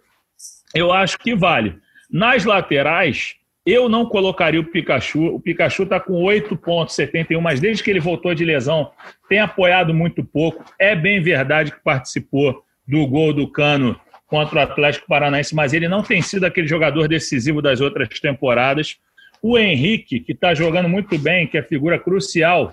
[0.74, 1.76] eu acho que vale.
[2.10, 3.34] Nas laterais,
[3.66, 5.26] eu não colocaria o Pikachu.
[5.26, 8.90] O Pikachu está com 8,71, mas desde que ele voltou de lesão,
[9.28, 10.64] tem apoiado muito pouco.
[10.78, 15.88] É bem verdade que participou do gol do Cano contra o Atlético Paranaense, mas ele
[15.88, 18.98] não tem sido aquele jogador decisivo das outras temporadas.
[19.42, 22.72] O Henrique, que está jogando muito bem, que é figura crucial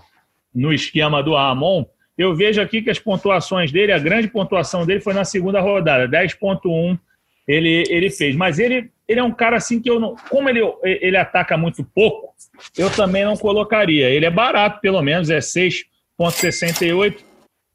[0.53, 1.85] no esquema do Ramon,
[2.17, 6.07] eu vejo aqui que as pontuações dele, a grande pontuação dele foi na segunda rodada,
[6.07, 6.99] 10.1
[7.47, 8.35] ele, ele fez.
[8.35, 10.15] Mas ele, ele é um cara assim que eu não.
[10.29, 12.33] Como ele, ele ataca muito pouco,
[12.77, 14.09] eu também não colocaria.
[14.09, 17.17] Ele é barato, pelo menos, é 6,68.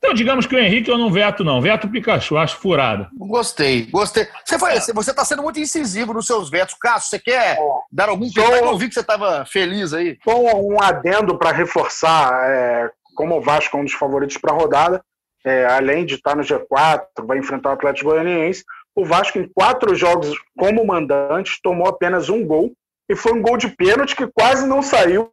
[0.03, 1.61] Então, digamos que o Henrique eu não veto, não.
[1.61, 3.11] Veto o Pikachu, acho furada.
[3.13, 4.27] Gostei, gostei.
[4.43, 4.81] Você foi, é.
[4.81, 6.75] você está sendo muito incisivo nos seus vetos.
[6.81, 7.59] Cássio, você quer
[7.93, 8.51] dar algum tempo?
[8.51, 10.17] Eu vi que você estava feliz aí.
[10.25, 14.57] Com um adendo para reforçar, é, como o Vasco é um dos favoritos para a
[14.57, 15.05] rodada,
[15.45, 18.65] é, além de estar no G4, vai enfrentar o Atlético Goianiense,
[18.97, 22.73] o Vasco, em quatro jogos como mandante, tomou apenas um gol.
[23.09, 25.31] E foi um gol de pênalti que quase não saiu,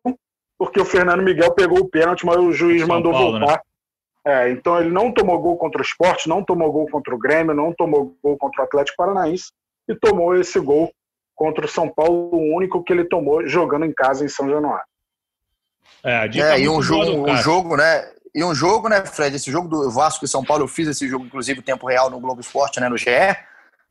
[0.57, 3.39] porque o Fernando Miguel pegou o pênalti, mas o juiz São mandou Paulo, né?
[3.39, 3.55] voltar.
[3.57, 3.61] Né?
[4.27, 7.55] É, então ele não tomou gol contra o esporte, não tomou gol contra o Grêmio,
[7.55, 9.53] não tomou gol contra o Atlético Paranaense
[9.87, 10.91] e tomou esse gol
[11.33, 14.83] contra o São Paulo, o único que ele tomou jogando em casa em São Januário.
[16.03, 18.05] É, a dica é, e um jogo, um jogo, né?
[18.35, 19.33] E um jogo, né, Fred?
[19.33, 22.19] Esse jogo do Vasco e São Paulo, eu fiz esse jogo, inclusive, tempo real no
[22.19, 23.07] Globo Esporte, né, no GE.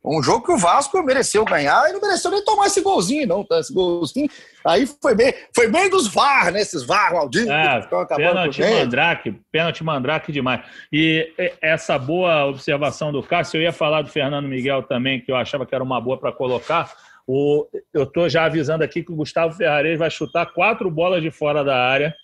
[0.07, 3.43] Um jogo que o Vasco mereceu ganhar e não mereceu nem tomar esse golzinho, não.
[3.43, 3.59] Tá?
[3.59, 4.29] Esse golzinho.
[4.65, 6.61] Aí foi bem, foi bem dos VAR, né?
[6.61, 7.49] Esses VAR malditos.
[7.49, 7.81] É,
[8.15, 10.61] pênalti mandrake, pênalti mandrake demais.
[10.91, 11.31] E
[11.61, 15.65] essa boa observação do Cássio, eu ia falar do Fernando Miguel também, que eu achava
[15.65, 16.91] que era uma boa para colocar.
[17.27, 21.29] O, eu estou já avisando aqui que o Gustavo Ferrarese vai chutar quatro bolas de
[21.29, 22.15] fora da área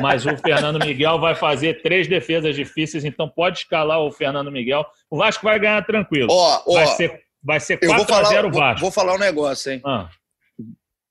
[0.00, 4.84] mas o Fernando Miguel vai fazer três defesas difíceis, então pode escalar o Fernando Miguel.
[5.10, 6.28] O Vasco vai ganhar tranquilo.
[6.30, 8.52] Ó, ó, vai ser, vai ser 4x0 Vasco.
[8.52, 9.80] Vou, vou, falar um negócio, hein?
[9.84, 10.08] Ah.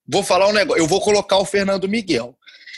[0.08, 0.82] Vou falar um negócio.
[0.82, 2.38] Eu vou colocar o Fernando Miguel.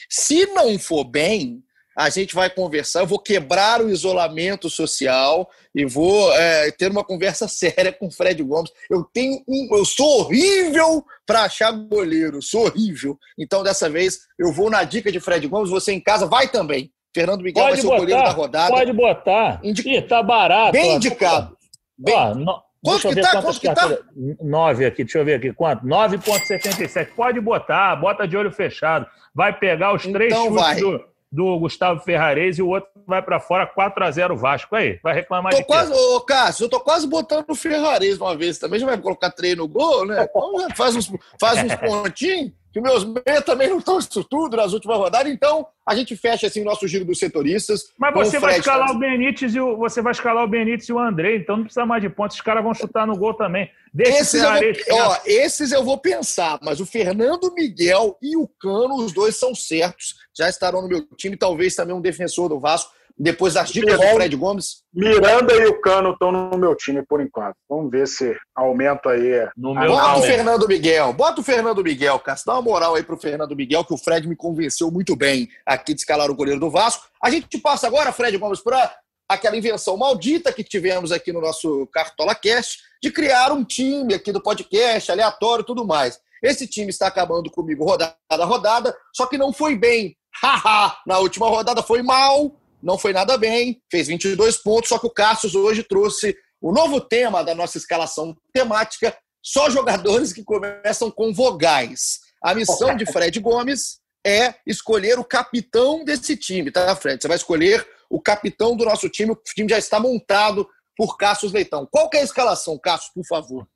[0.10, 1.64] Se não for bem,
[2.00, 7.04] a gente vai conversar, eu vou quebrar o isolamento social e vou é, ter uma
[7.04, 8.72] conversa séria com o Fred Gomes.
[8.90, 13.18] Eu tenho um, eu sou horrível para achar goleiro, sou horrível.
[13.38, 16.92] Então dessa vez eu vou na dica de Fred Gomes, você em casa vai também.
[17.14, 18.70] Fernando Miguel pode vai ser botar, o goleiro da rodada.
[18.72, 19.60] Pode botar.
[19.64, 19.90] Indi...
[19.90, 20.72] Ih, tá barato.
[20.72, 21.58] Bem ó, indicado.
[21.98, 22.16] Bem...
[22.16, 22.69] Ó, no...
[22.84, 23.42] Quanto que tá?
[23.42, 23.98] Quanto que tá?
[24.42, 25.52] 9 aqui, deixa eu ver aqui.
[25.52, 25.86] Quanto?
[25.86, 27.10] 9,77.
[27.16, 29.06] Pode botar, bota de olho fechado.
[29.34, 30.76] Vai pegar os três então chutes vai.
[30.78, 34.76] do, do Gustavo Ferrarese e o outro vai para fora 4 a 0 Vasco.
[34.76, 38.36] Aí, vai reclamar tô de quase, Ô, Cássio, eu tô quase botando o Ferrarese uma
[38.36, 38.80] vez também.
[38.80, 40.28] Já vai colocar treino no gol, né?
[40.30, 44.74] Então, faz uns, faz uns pontinhos que meus meios também não estão isso tudo nas
[44.74, 47.92] últimas rodadas, então a gente fecha assim o nosso giro dos setoristas.
[47.98, 51.00] Mas você vai escalar o Benítez e o, você vai escalar o Benítez e o
[51.00, 53.70] André, então não precisa mais de pontos, os caras vão chutar no gol também.
[53.92, 58.48] Deixa esses, eu vou, ó, esses eu vou pensar, mas o Fernando Miguel e o
[58.48, 62.60] Cano, os dois são certos, já estarão no meu time, talvez também um defensor do
[62.60, 64.84] Vasco depois das dicas do Fred Gomes.
[64.94, 67.56] Miranda e o Cano estão no meu time por enquanto.
[67.68, 69.46] Vamos ver se aumenta aí.
[69.58, 71.14] No meu Bota o Fernando Miguel.
[71.14, 72.46] Bota o Fernando Miguel, Cássio.
[72.46, 75.94] Dá uma moral aí pro Fernando Miguel, que o Fred me convenceu muito bem aqui
[75.94, 77.08] de escalar o goleiro do Vasco.
[77.22, 78.96] A gente passa agora, Fred Gomes, para
[79.28, 84.32] aquela invenção maldita que tivemos aqui no nosso Cartola Cast de criar um time aqui
[84.32, 86.20] do podcast, aleatório e tudo mais.
[86.42, 90.16] Esse time está acabando comigo rodada a rodada, só que não foi bem.
[90.42, 90.98] Haha!
[91.06, 95.12] Na última rodada foi mal não foi nada bem, fez 22 pontos, só que o
[95.12, 101.34] Cassius hoje trouxe o novo tema da nossa escalação temática, só jogadores que começam com
[101.34, 102.20] vogais.
[102.44, 107.22] A missão de Fred Gomes é escolher o capitão desse time, tá, Fred?
[107.22, 110.68] Você vai escolher o capitão do nosso time, o time já está montado
[110.98, 111.88] por Cassius Leitão.
[111.90, 113.68] Qual é a escalação, Cassius, por favor?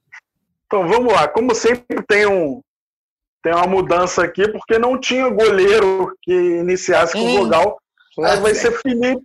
[0.66, 2.62] Então vamos lá, como sempre tem um
[3.44, 7.38] tem uma mudança aqui, porque não tinha goleiro que iniciasse com hum.
[7.40, 7.78] vogal.
[8.20, 9.24] Aí vai ser Felipe,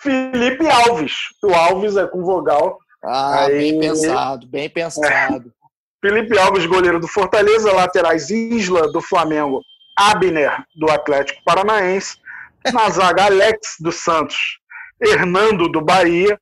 [0.00, 1.12] Felipe Alves.
[1.42, 2.78] O Alves é com vogal.
[3.02, 5.52] Ah, Aí, bem pensado, bem pensado.
[5.52, 5.56] É.
[6.06, 9.60] Felipe Alves, goleiro do Fortaleza, laterais Isla do Flamengo,
[9.96, 12.16] Abner do Atlético Paranaense,
[12.72, 14.58] na zaga Alex do Santos,
[15.00, 16.38] Hernando do Bahia,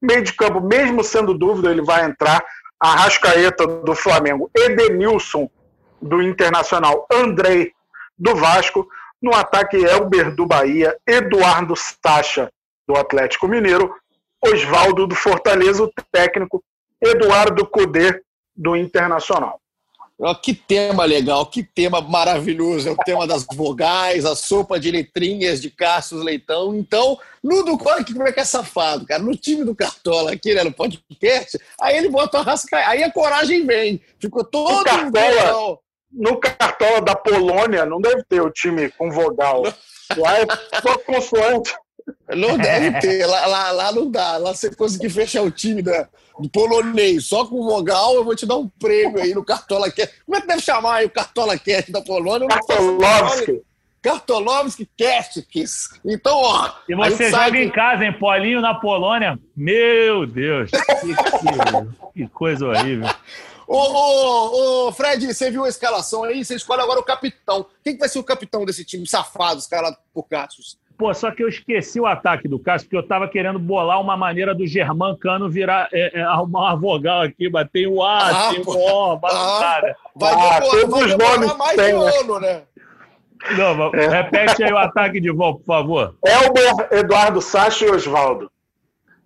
[0.00, 2.44] meio de campo, mesmo sendo dúvida, ele vai entrar,
[2.78, 5.50] Arrascaeta do Flamengo, Edenilson
[6.00, 7.72] do Internacional, Andrei
[8.18, 8.86] do Vasco,
[9.20, 12.50] no ataque, Elber do Bahia, Eduardo Sacha
[12.88, 13.94] do Atlético Mineiro,
[14.42, 16.62] Oswaldo do Fortaleza, o técnico,
[17.00, 18.22] Eduardo Cudê
[18.56, 19.60] do Internacional.
[20.42, 22.88] Que tema legal, que tema maravilhoso.
[22.88, 26.74] É o tema das vogais, a sopa de letrinhas de Cassius Leitão.
[26.74, 29.22] Então, no do olha que como é que é safado, cara.
[29.22, 33.10] No time do Cartola aqui, né, no podcast, aí ele bota a rasca, aí a
[33.10, 34.02] coragem vem.
[34.18, 35.78] Ficou todo o Cartola,
[36.12, 39.62] no cartola da Polônia não deve ter o time com vogal.
[40.16, 40.46] Lá é
[40.80, 41.74] só consoante.
[42.34, 44.36] Não deve ter, lá, lá, lá, não dá.
[44.36, 46.08] Lá você conseguir fechar o time da,
[46.38, 50.14] do polonês só com vogal, eu vou te dar um prêmio aí no Cartola Cast.
[50.24, 52.48] Como é que deve chamar aí o Cartola Cast da Polônia?
[52.48, 53.62] Cartolovski.
[54.02, 56.00] Cartolovski Castics.
[56.04, 56.70] Então, ó.
[56.88, 57.62] E você joga sabe...
[57.62, 59.38] em casa, em Polinho na Polônia.
[59.54, 60.70] Meu Deus.
[60.70, 63.08] Que, que, que coisa horrível.
[63.72, 66.44] Ô, ô, ô, Fred, você viu a escalação aí?
[66.44, 67.64] Você escolhe agora o capitão.
[67.84, 70.76] Quem que vai ser o capitão desse time safado, escalado por Cassius?
[70.98, 74.16] Pô, só que eu esqueci o ataque do Cássio, porque eu tava querendo bolar uma
[74.16, 78.50] maneira do Germán Cano virar, é, é, arrumar uma vogal aqui, bater o A, ah,
[78.50, 79.96] tem o O, balançada.
[79.96, 82.62] Ah, vai demorar, ah, vai demorar mais tem, de um ano, né?
[83.56, 84.08] Não, é.
[84.08, 86.16] repete aí o ataque de volta, por favor.
[86.26, 88.50] Elber, Eduardo Sacha e Osvaldo.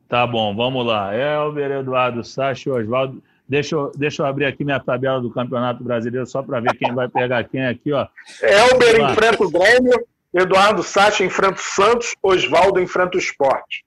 [0.06, 1.16] Tá bom, vamos lá.
[1.16, 3.22] Elber, Eduardo Sacha e Osvaldo.
[3.46, 6.94] Deixa eu, deixa eu abrir aqui minha tabela do Campeonato Brasileiro só para ver quem
[6.94, 8.06] vai pegar quem aqui, ó.
[8.42, 13.84] Elber enfrenta o Grêmio, Eduardo Sacha enfrenta o Santos, Oswaldo enfrenta o Esporte.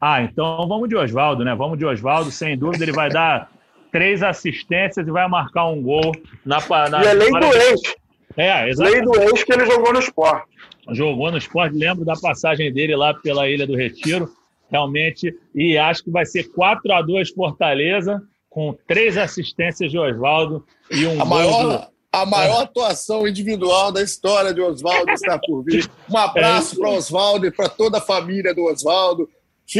[0.00, 1.54] Ah, então vamos de Oswaldo, né?
[1.54, 3.50] Vamos de Oswaldo, sem dúvida, ele vai dar
[3.90, 6.12] três assistências e vai marcar um gol
[6.44, 6.58] na.
[6.90, 7.80] na e além do ex.
[8.36, 8.94] É, exatamente.
[8.94, 10.46] Lei do ex que ele jogou no esporte.
[10.92, 14.28] Jogou no esporte, lembro da passagem dele lá pela Ilha do Retiro,
[14.70, 15.34] realmente.
[15.54, 18.22] E acho que vai ser 4 a 2 Fortaleza,
[18.56, 21.26] com três assistências de Oswaldo e um a gol.
[21.26, 21.86] Maior, do...
[22.10, 25.86] A maior atuação individual da história de Oswaldo está por vir.
[26.10, 29.28] Um abraço para Oswaldo e para toda a família do Oswaldo.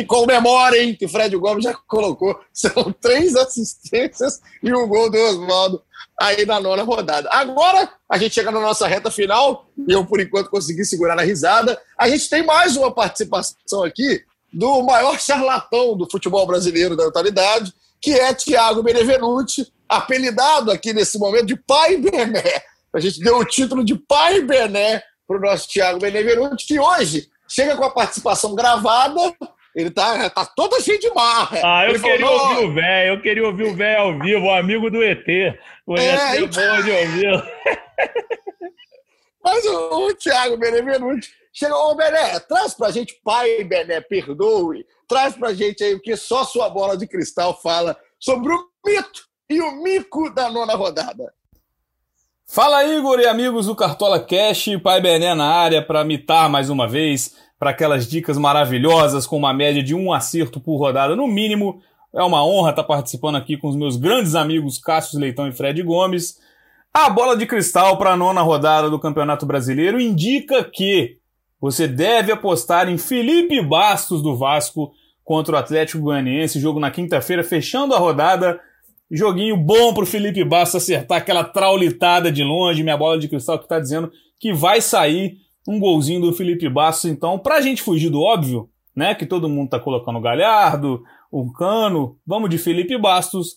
[0.07, 2.39] Comemorem que o Fred Gomes já colocou.
[2.53, 5.83] São três assistências e um gol do Oswaldo
[6.21, 7.31] aí na nona rodada.
[7.33, 11.23] Agora, a gente chega na nossa reta final, e eu, por enquanto, consegui segurar a
[11.23, 11.81] risada.
[11.97, 14.23] A gente tem mais uma participação aqui
[14.53, 17.73] do maior charlatão do futebol brasileiro da atualidade,
[18.07, 22.63] que é Thiago Benevenuti, apelidado aqui nesse momento de Pai Bené.
[22.95, 27.29] A gente deu o título de Pai Bené para o nosso Thiago Benevenuti, que hoje
[27.49, 29.35] chega com a participação gravada
[29.75, 31.61] ele tá, tá todo cheio de marra.
[31.63, 34.47] Ah, eu ele queria falou, ouvir o velho, eu queria ouvir o velho ao vivo,
[34.47, 35.27] o amigo do ET.
[35.85, 37.53] O É, ET é bom de ouvir.
[39.45, 45.35] Mas o, o Thiago Benevenuti chega, ô Bené, traz pra gente, pai Bené, perdoe, traz
[45.35, 49.61] pra gente aí o que só sua bola de cristal fala sobre o mito e
[49.61, 51.33] o mico da nona rodada.
[52.49, 56.87] Fala Igor e amigos do Cartola Cash, Pai Bené na área para mitar mais uma
[56.87, 61.83] vez, para aquelas dicas maravilhosas com uma média de um acerto por rodada no mínimo.
[62.15, 65.83] É uma honra estar participando aqui com os meus grandes amigos Cássio Leitão e Fred
[65.83, 66.39] Gomes.
[66.95, 71.19] A bola de cristal para a nona rodada do Campeonato Brasileiro indica que
[71.67, 74.93] você deve apostar em Felipe Bastos do Vasco
[75.25, 78.61] contra o Atlético Goianiense, jogo na quinta-feira, fechando a rodada.
[79.11, 83.67] Joguinho bom pro Felipe Bastos acertar aquela traulitada de longe, minha bola de cristal que
[83.67, 87.11] tá dizendo que vai sair um golzinho do Felipe Bastos.
[87.11, 91.03] Então, pra gente fugir do óbvio, né, que todo mundo tá colocando o Galhardo,
[91.33, 93.57] o Cano, vamos de Felipe Bastos.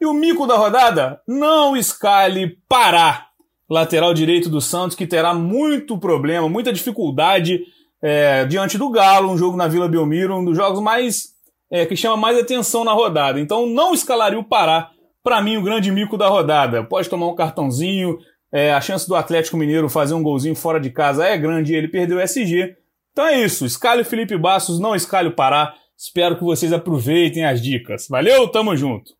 [0.00, 3.28] E o mico da rodada, não escale Pará,
[3.68, 7.60] lateral direito do Santos, que terá muito problema, muita dificuldade
[8.02, 11.34] é, diante do Galo, um jogo na Vila Belmiro, um dos jogos mais
[11.70, 13.40] é, que chama mais atenção na rodada.
[13.40, 14.90] Então não escalaria o Pará,
[15.22, 16.84] para mim, o grande mico da rodada.
[16.84, 18.18] Pode tomar um cartãozinho,
[18.52, 21.76] é, a chance do Atlético Mineiro fazer um golzinho fora de casa é grande e
[21.76, 22.76] ele perdeu o SG.
[23.10, 25.74] Então é isso, escale o Felipe Bastos, não escale o Pará.
[25.96, 28.06] Espero que vocês aproveitem as dicas.
[28.08, 29.12] Valeu, tamo junto!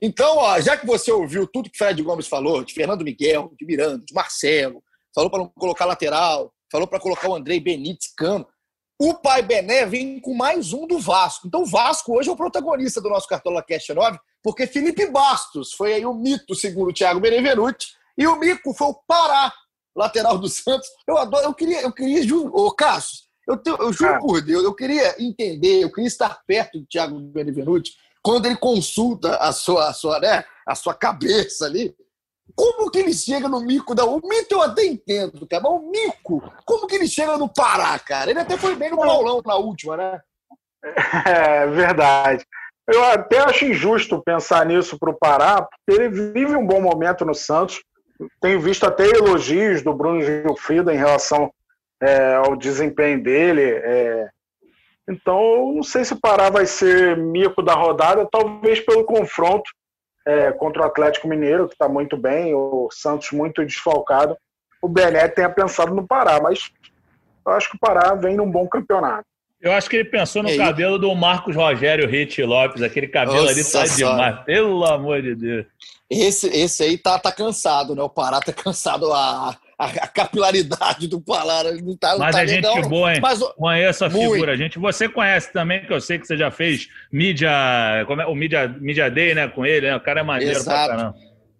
[0.00, 3.66] Então, ó, já que você ouviu tudo que Fred Gomes falou, de Fernando Miguel, de
[3.66, 4.82] Miranda, de Marcelo,
[5.12, 8.46] falou para não colocar lateral, falou para colocar o Andrei Benítez Cano,
[9.00, 11.48] o Pai Bené vem com mais um do Vasco.
[11.48, 15.72] Então, o Vasco hoje é o protagonista do nosso Cartola Cast 9, porque Felipe Bastos
[15.72, 19.52] foi aí o mito, segundo o Thiago Benevenuti, e o mico foi o Pará,
[19.96, 20.88] lateral do Santos.
[21.08, 23.18] Eu adoro, eu queria, eu queria, juro, ô Cássio,
[23.48, 24.18] eu, te, eu juro Ah.
[24.18, 27.92] por Deus, eu queria entender, eu queria estar perto do Thiago Benevenuti
[28.22, 31.94] quando ele consulta a sua, a sua, né, a sua cabeça ali.
[32.54, 34.04] Como que ele chega no mico da.
[34.04, 37.98] O mito eu até entendo, cara, mas o mico, como que ele chega no Pará,
[37.98, 38.30] cara?
[38.30, 40.20] Ele até foi bem no Paulão na última, né?
[41.26, 42.44] É verdade.
[42.88, 47.24] Eu até acho injusto pensar nisso para o Pará, porque ele vive um bom momento
[47.24, 47.80] no Santos.
[48.40, 51.52] Tenho visto até elogios do Bruno Gilfrida em relação
[52.02, 53.62] é, ao desempenho dele.
[53.62, 54.28] é.
[55.10, 59.68] Então, não sei se o Pará vai ser mico da rodada, talvez pelo confronto
[60.26, 64.36] é, contra o Atlético Mineiro, que está muito bem, o Santos muito desfalcado.
[64.80, 66.70] O Bené tenha pensado no Pará, mas
[67.44, 69.24] eu acho que o Pará vem num bom campeonato.
[69.60, 70.58] Eu acho que ele pensou no E aí?
[70.58, 74.14] cabelo do Marcos Rogério Rich Lopes, aquele cabelo ali Nossa tá Senhora.
[74.14, 75.66] demais, pelo amor de Deus.
[76.08, 78.02] Esse, esse aí tá, tá cansado, né?
[78.02, 82.42] O Pará tá cansado, a, a, a capilaridade do Pará não tá, não Mas tá
[82.42, 83.20] é gente legal, boa, hein?
[83.22, 84.32] Mas, Conheço a Muito.
[84.32, 84.78] figura, gente.
[84.78, 87.50] Você conhece também, que eu sei que você já fez mídia,
[88.06, 89.96] como é, o mídia, mídia Day, né, com ele, né?
[89.96, 90.86] O cara é maneiro Exato.
[90.86, 91.14] pra caramba.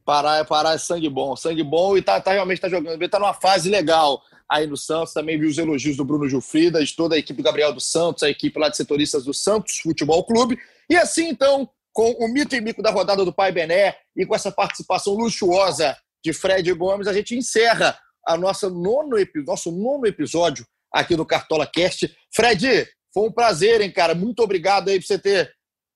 [0.04, 3.18] Pará, Pará é sangue bom, sangue bom e tá, tá realmente tá jogando bem, tá
[3.18, 5.14] numa fase legal aí no Santos.
[5.14, 8.22] Também vi os elogios do Bruno Gilfrida, de toda a equipe do Gabriel dos Santos,
[8.22, 10.58] a equipe lá de setoristas do Santos Futebol Clube.
[10.90, 14.34] E assim, então, com o mito e mico da rodada do Pai Bené e com
[14.34, 17.98] essa participação luxuosa de Fred Gomes, a gente encerra
[18.32, 19.16] a nossa nono,
[19.46, 22.14] nosso nono episódio aqui no Cartola Cast.
[22.32, 24.14] Fred, foi um prazer, hein, cara?
[24.14, 25.52] Muito obrigado aí por você ter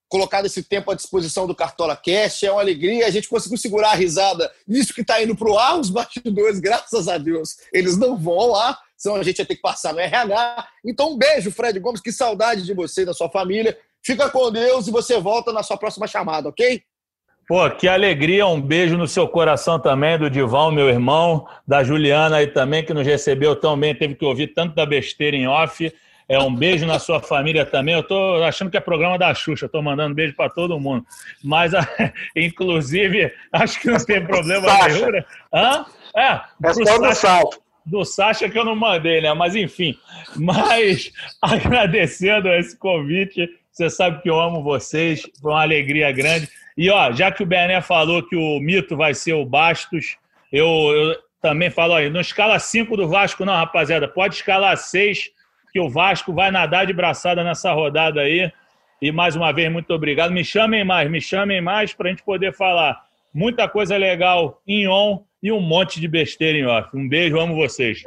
[0.08, 2.44] colocado esse tempo à disposição do Cartola Cast.
[2.44, 3.06] É uma alegria.
[3.06, 5.78] A gente conseguiu segurar a risada nisso que está indo para o ar.
[5.78, 9.62] Os bastidores, graças a Deus, eles não vão ar, senão a gente ia ter que
[9.62, 10.68] passar no RH.
[10.84, 12.00] Então, um beijo, Fred Gomes.
[12.00, 13.78] Que saudade de você e da sua família.
[14.04, 16.82] Fica com Deus e você volta na sua próxima chamada, ok?
[17.46, 22.36] Pô, que alegria, um beijo no seu coração também, do Divão, meu irmão, da Juliana
[22.36, 25.92] aí também, que nos recebeu tão bem, teve que ouvir tanto da besteira em off.
[26.26, 27.94] É um beijo na sua família também.
[27.94, 31.04] Eu tô achando que é programa da Xuxa, tô mandando beijo para todo mundo.
[31.42, 31.72] Mas,
[32.34, 35.10] inclusive, acho que não tem problema nenhum.
[35.10, 35.24] Né?
[35.52, 35.84] Hã?
[36.16, 39.32] É, é só do salto do Sacha que eu não mandei, né?
[39.34, 39.94] Mas enfim.
[40.36, 46.48] Mas agradecendo esse convite, você sabe que eu amo vocês, foi uma alegria grande.
[46.76, 50.16] E ó, já que o Bené falou que o mito vai ser o Bastos,
[50.52, 54.08] eu, eu também falo aí, não escala 5 do Vasco, não, rapaziada.
[54.08, 55.30] Pode escalar 6,
[55.72, 58.50] que o Vasco vai nadar de braçada nessa rodada aí.
[59.00, 60.32] E mais uma vez, muito obrigado.
[60.32, 63.00] Me chamem mais, me chamem mais para a gente poder falar
[63.32, 66.88] muita coisa legal em on e um monte de besteira em off.
[66.94, 68.02] Um beijo, amo vocês.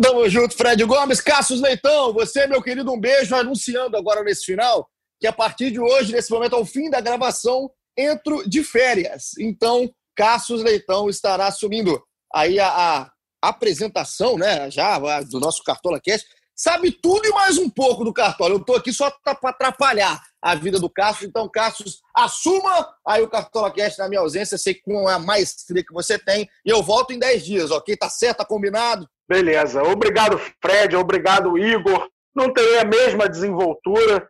[0.00, 1.20] Tamo, junto, Fred Gomes.
[1.20, 3.34] Cassius Leitão, você, meu querido, um beijo.
[3.34, 4.88] Anunciando agora nesse final
[5.20, 9.30] que a partir de hoje, nesse momento, ao fim da gravação, entro de férias.
[9.38, 12.02] Então, Cassius Leitão estará assumindo
[12.34, 13.10] aí a, a
[13.48, 16.26] apresentação, né, já do nosso Cartola Cast.
[16.58, 18.54] Sabe tudo e mais um pouco do Cartola.
[18.54, 21.28] Eu estou aqui só para atrapalhar a vida do Cassius.
[21.28, 24.56] Então, Cassius, assuma aí o Cartola Cast na minha ausência.
[24.56, 26.48] Sei com a maestria que você tem.
[26.64, 27.94] E eu volto em 10 dias, ok?
[27.94, 28.38] Tá certo?
[28.38, 29.06] Tá combinado?
[29.28, 29.82] Beleza.
[29.82, 30.96] Obrigado, Fred.
[30.96, 32.08] Obrigado, Igor.
[32.34, 34.26] Não terei a mesma desenvoltura,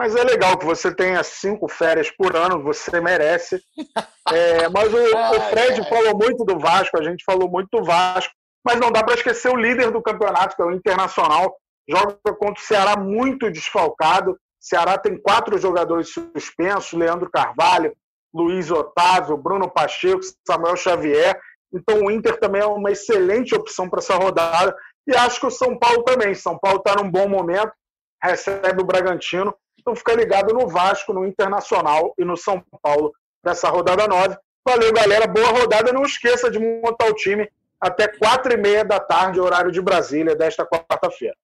[0.00, 2.62] mas é legal que você tenha cinco férias por ano.
[2.62, 3.62] Você merece.
[4.32, 4.96] É, mas o,
[5.36, 6.98] o Fred falou muito do Vasco.
[6.98, 8.32] A gente falou muito do Vasco.
[8.64, 11.54] Mas não dá para esquecer o líder do campeonato, que é o Internacional.
[11.88, 17.96] Joga contra o Ceará muito desfalcado Ceará tem quatro jogadores suspensos: Leandro Carvalho,
[18.32, 21.40] Luiz Otávio, Bruno Pacheco, Samuel Xavier.
[21.72, 24.76] Então o Inter também é uma excelente opção para essa rodada.
[25.06, 26.34] E acho que o São Paulo também.
[26.34, 27.72] São Paulo está num bom momento,
[28.22, 29.54] recebe o Bragantino.
[29.80, 33.12] Então fica ligado no Vasco, no Internacional e no São Paulo
[33.44, 34.36] nessa rodada 9.
[34.66, 35.26] Valeu, galera.
[35.26, 35.92] Boa rodada.
[35.92, 37.48] Não esqueça de montar o time
[37.80, 41.34] até quatro e meia da tarde, horário de Brasília, desta quarta-feira.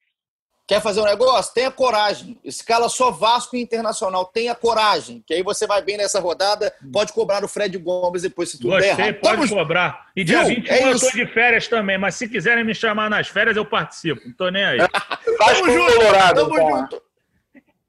[0.68, 1.54] Quer fazer um negócio?
[1.54, 2.38] Tenha coragem.
[2.44, 4.26] Escala só Vasco e Internacional.
[4.26, 5.22] Tenha coragem.
[5.24, 6.74] Que aí você vai bem nessa rodada.
[6.92, 9.20] Pode cobrar o Fred Gomes depois, se tudo Gostei, der errado.
[9.20, 9.48] pode Tamo...
[9.48, 10.08] cobrar.
[10.16, 10.56] E dia Viu?
[10.56, 11.96] 21 é eu tô de férias também.
[11.96, 14.20] Mas se quiserem me chamar nas férias, eu participo.
[14.26, 14.78] Não tô nem aí.
[15.38, 16.48] Vasco Colorado.
[16.48, 17.05] Tamo junto.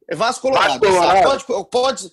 [0.10, 0.80] É Vasco Colorado.
[0.80, 1.46] Vasco Colorado.
[1.46, 2.12] Pode, pode,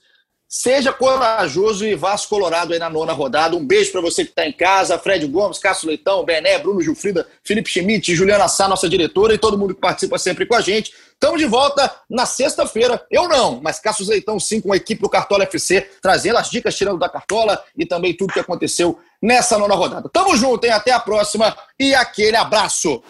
[0.57, 3.57] Seja corajoso e Vasco Colorado aí na nona rodada.
[3.57, 4.97] Um beijo para você que está em casa.
[4.97, 9.59] Fred Gomes, Cássio Leitão, Bené, Bruno Gilfrida, Felipe Schmidt, Juliana Sá, nossa diretora e todo
[9.59, 10.93] mundo que participa sempre com a gente.
[11.13, 13.05] Estamos de volta na sexta-feira.
[13.11, 16.77] Eu não, mas Cássio Leitão sim, com a equipe do Cartola FC, trazendo as dicas,
[16.77, 20.09] tirando da Cartola e também tudo que aconteceu nessa nona rodada.
[20.09, 20.71] Tamo junto, hein?
[20.71, 23.03] Até a próxima e aquele abraço.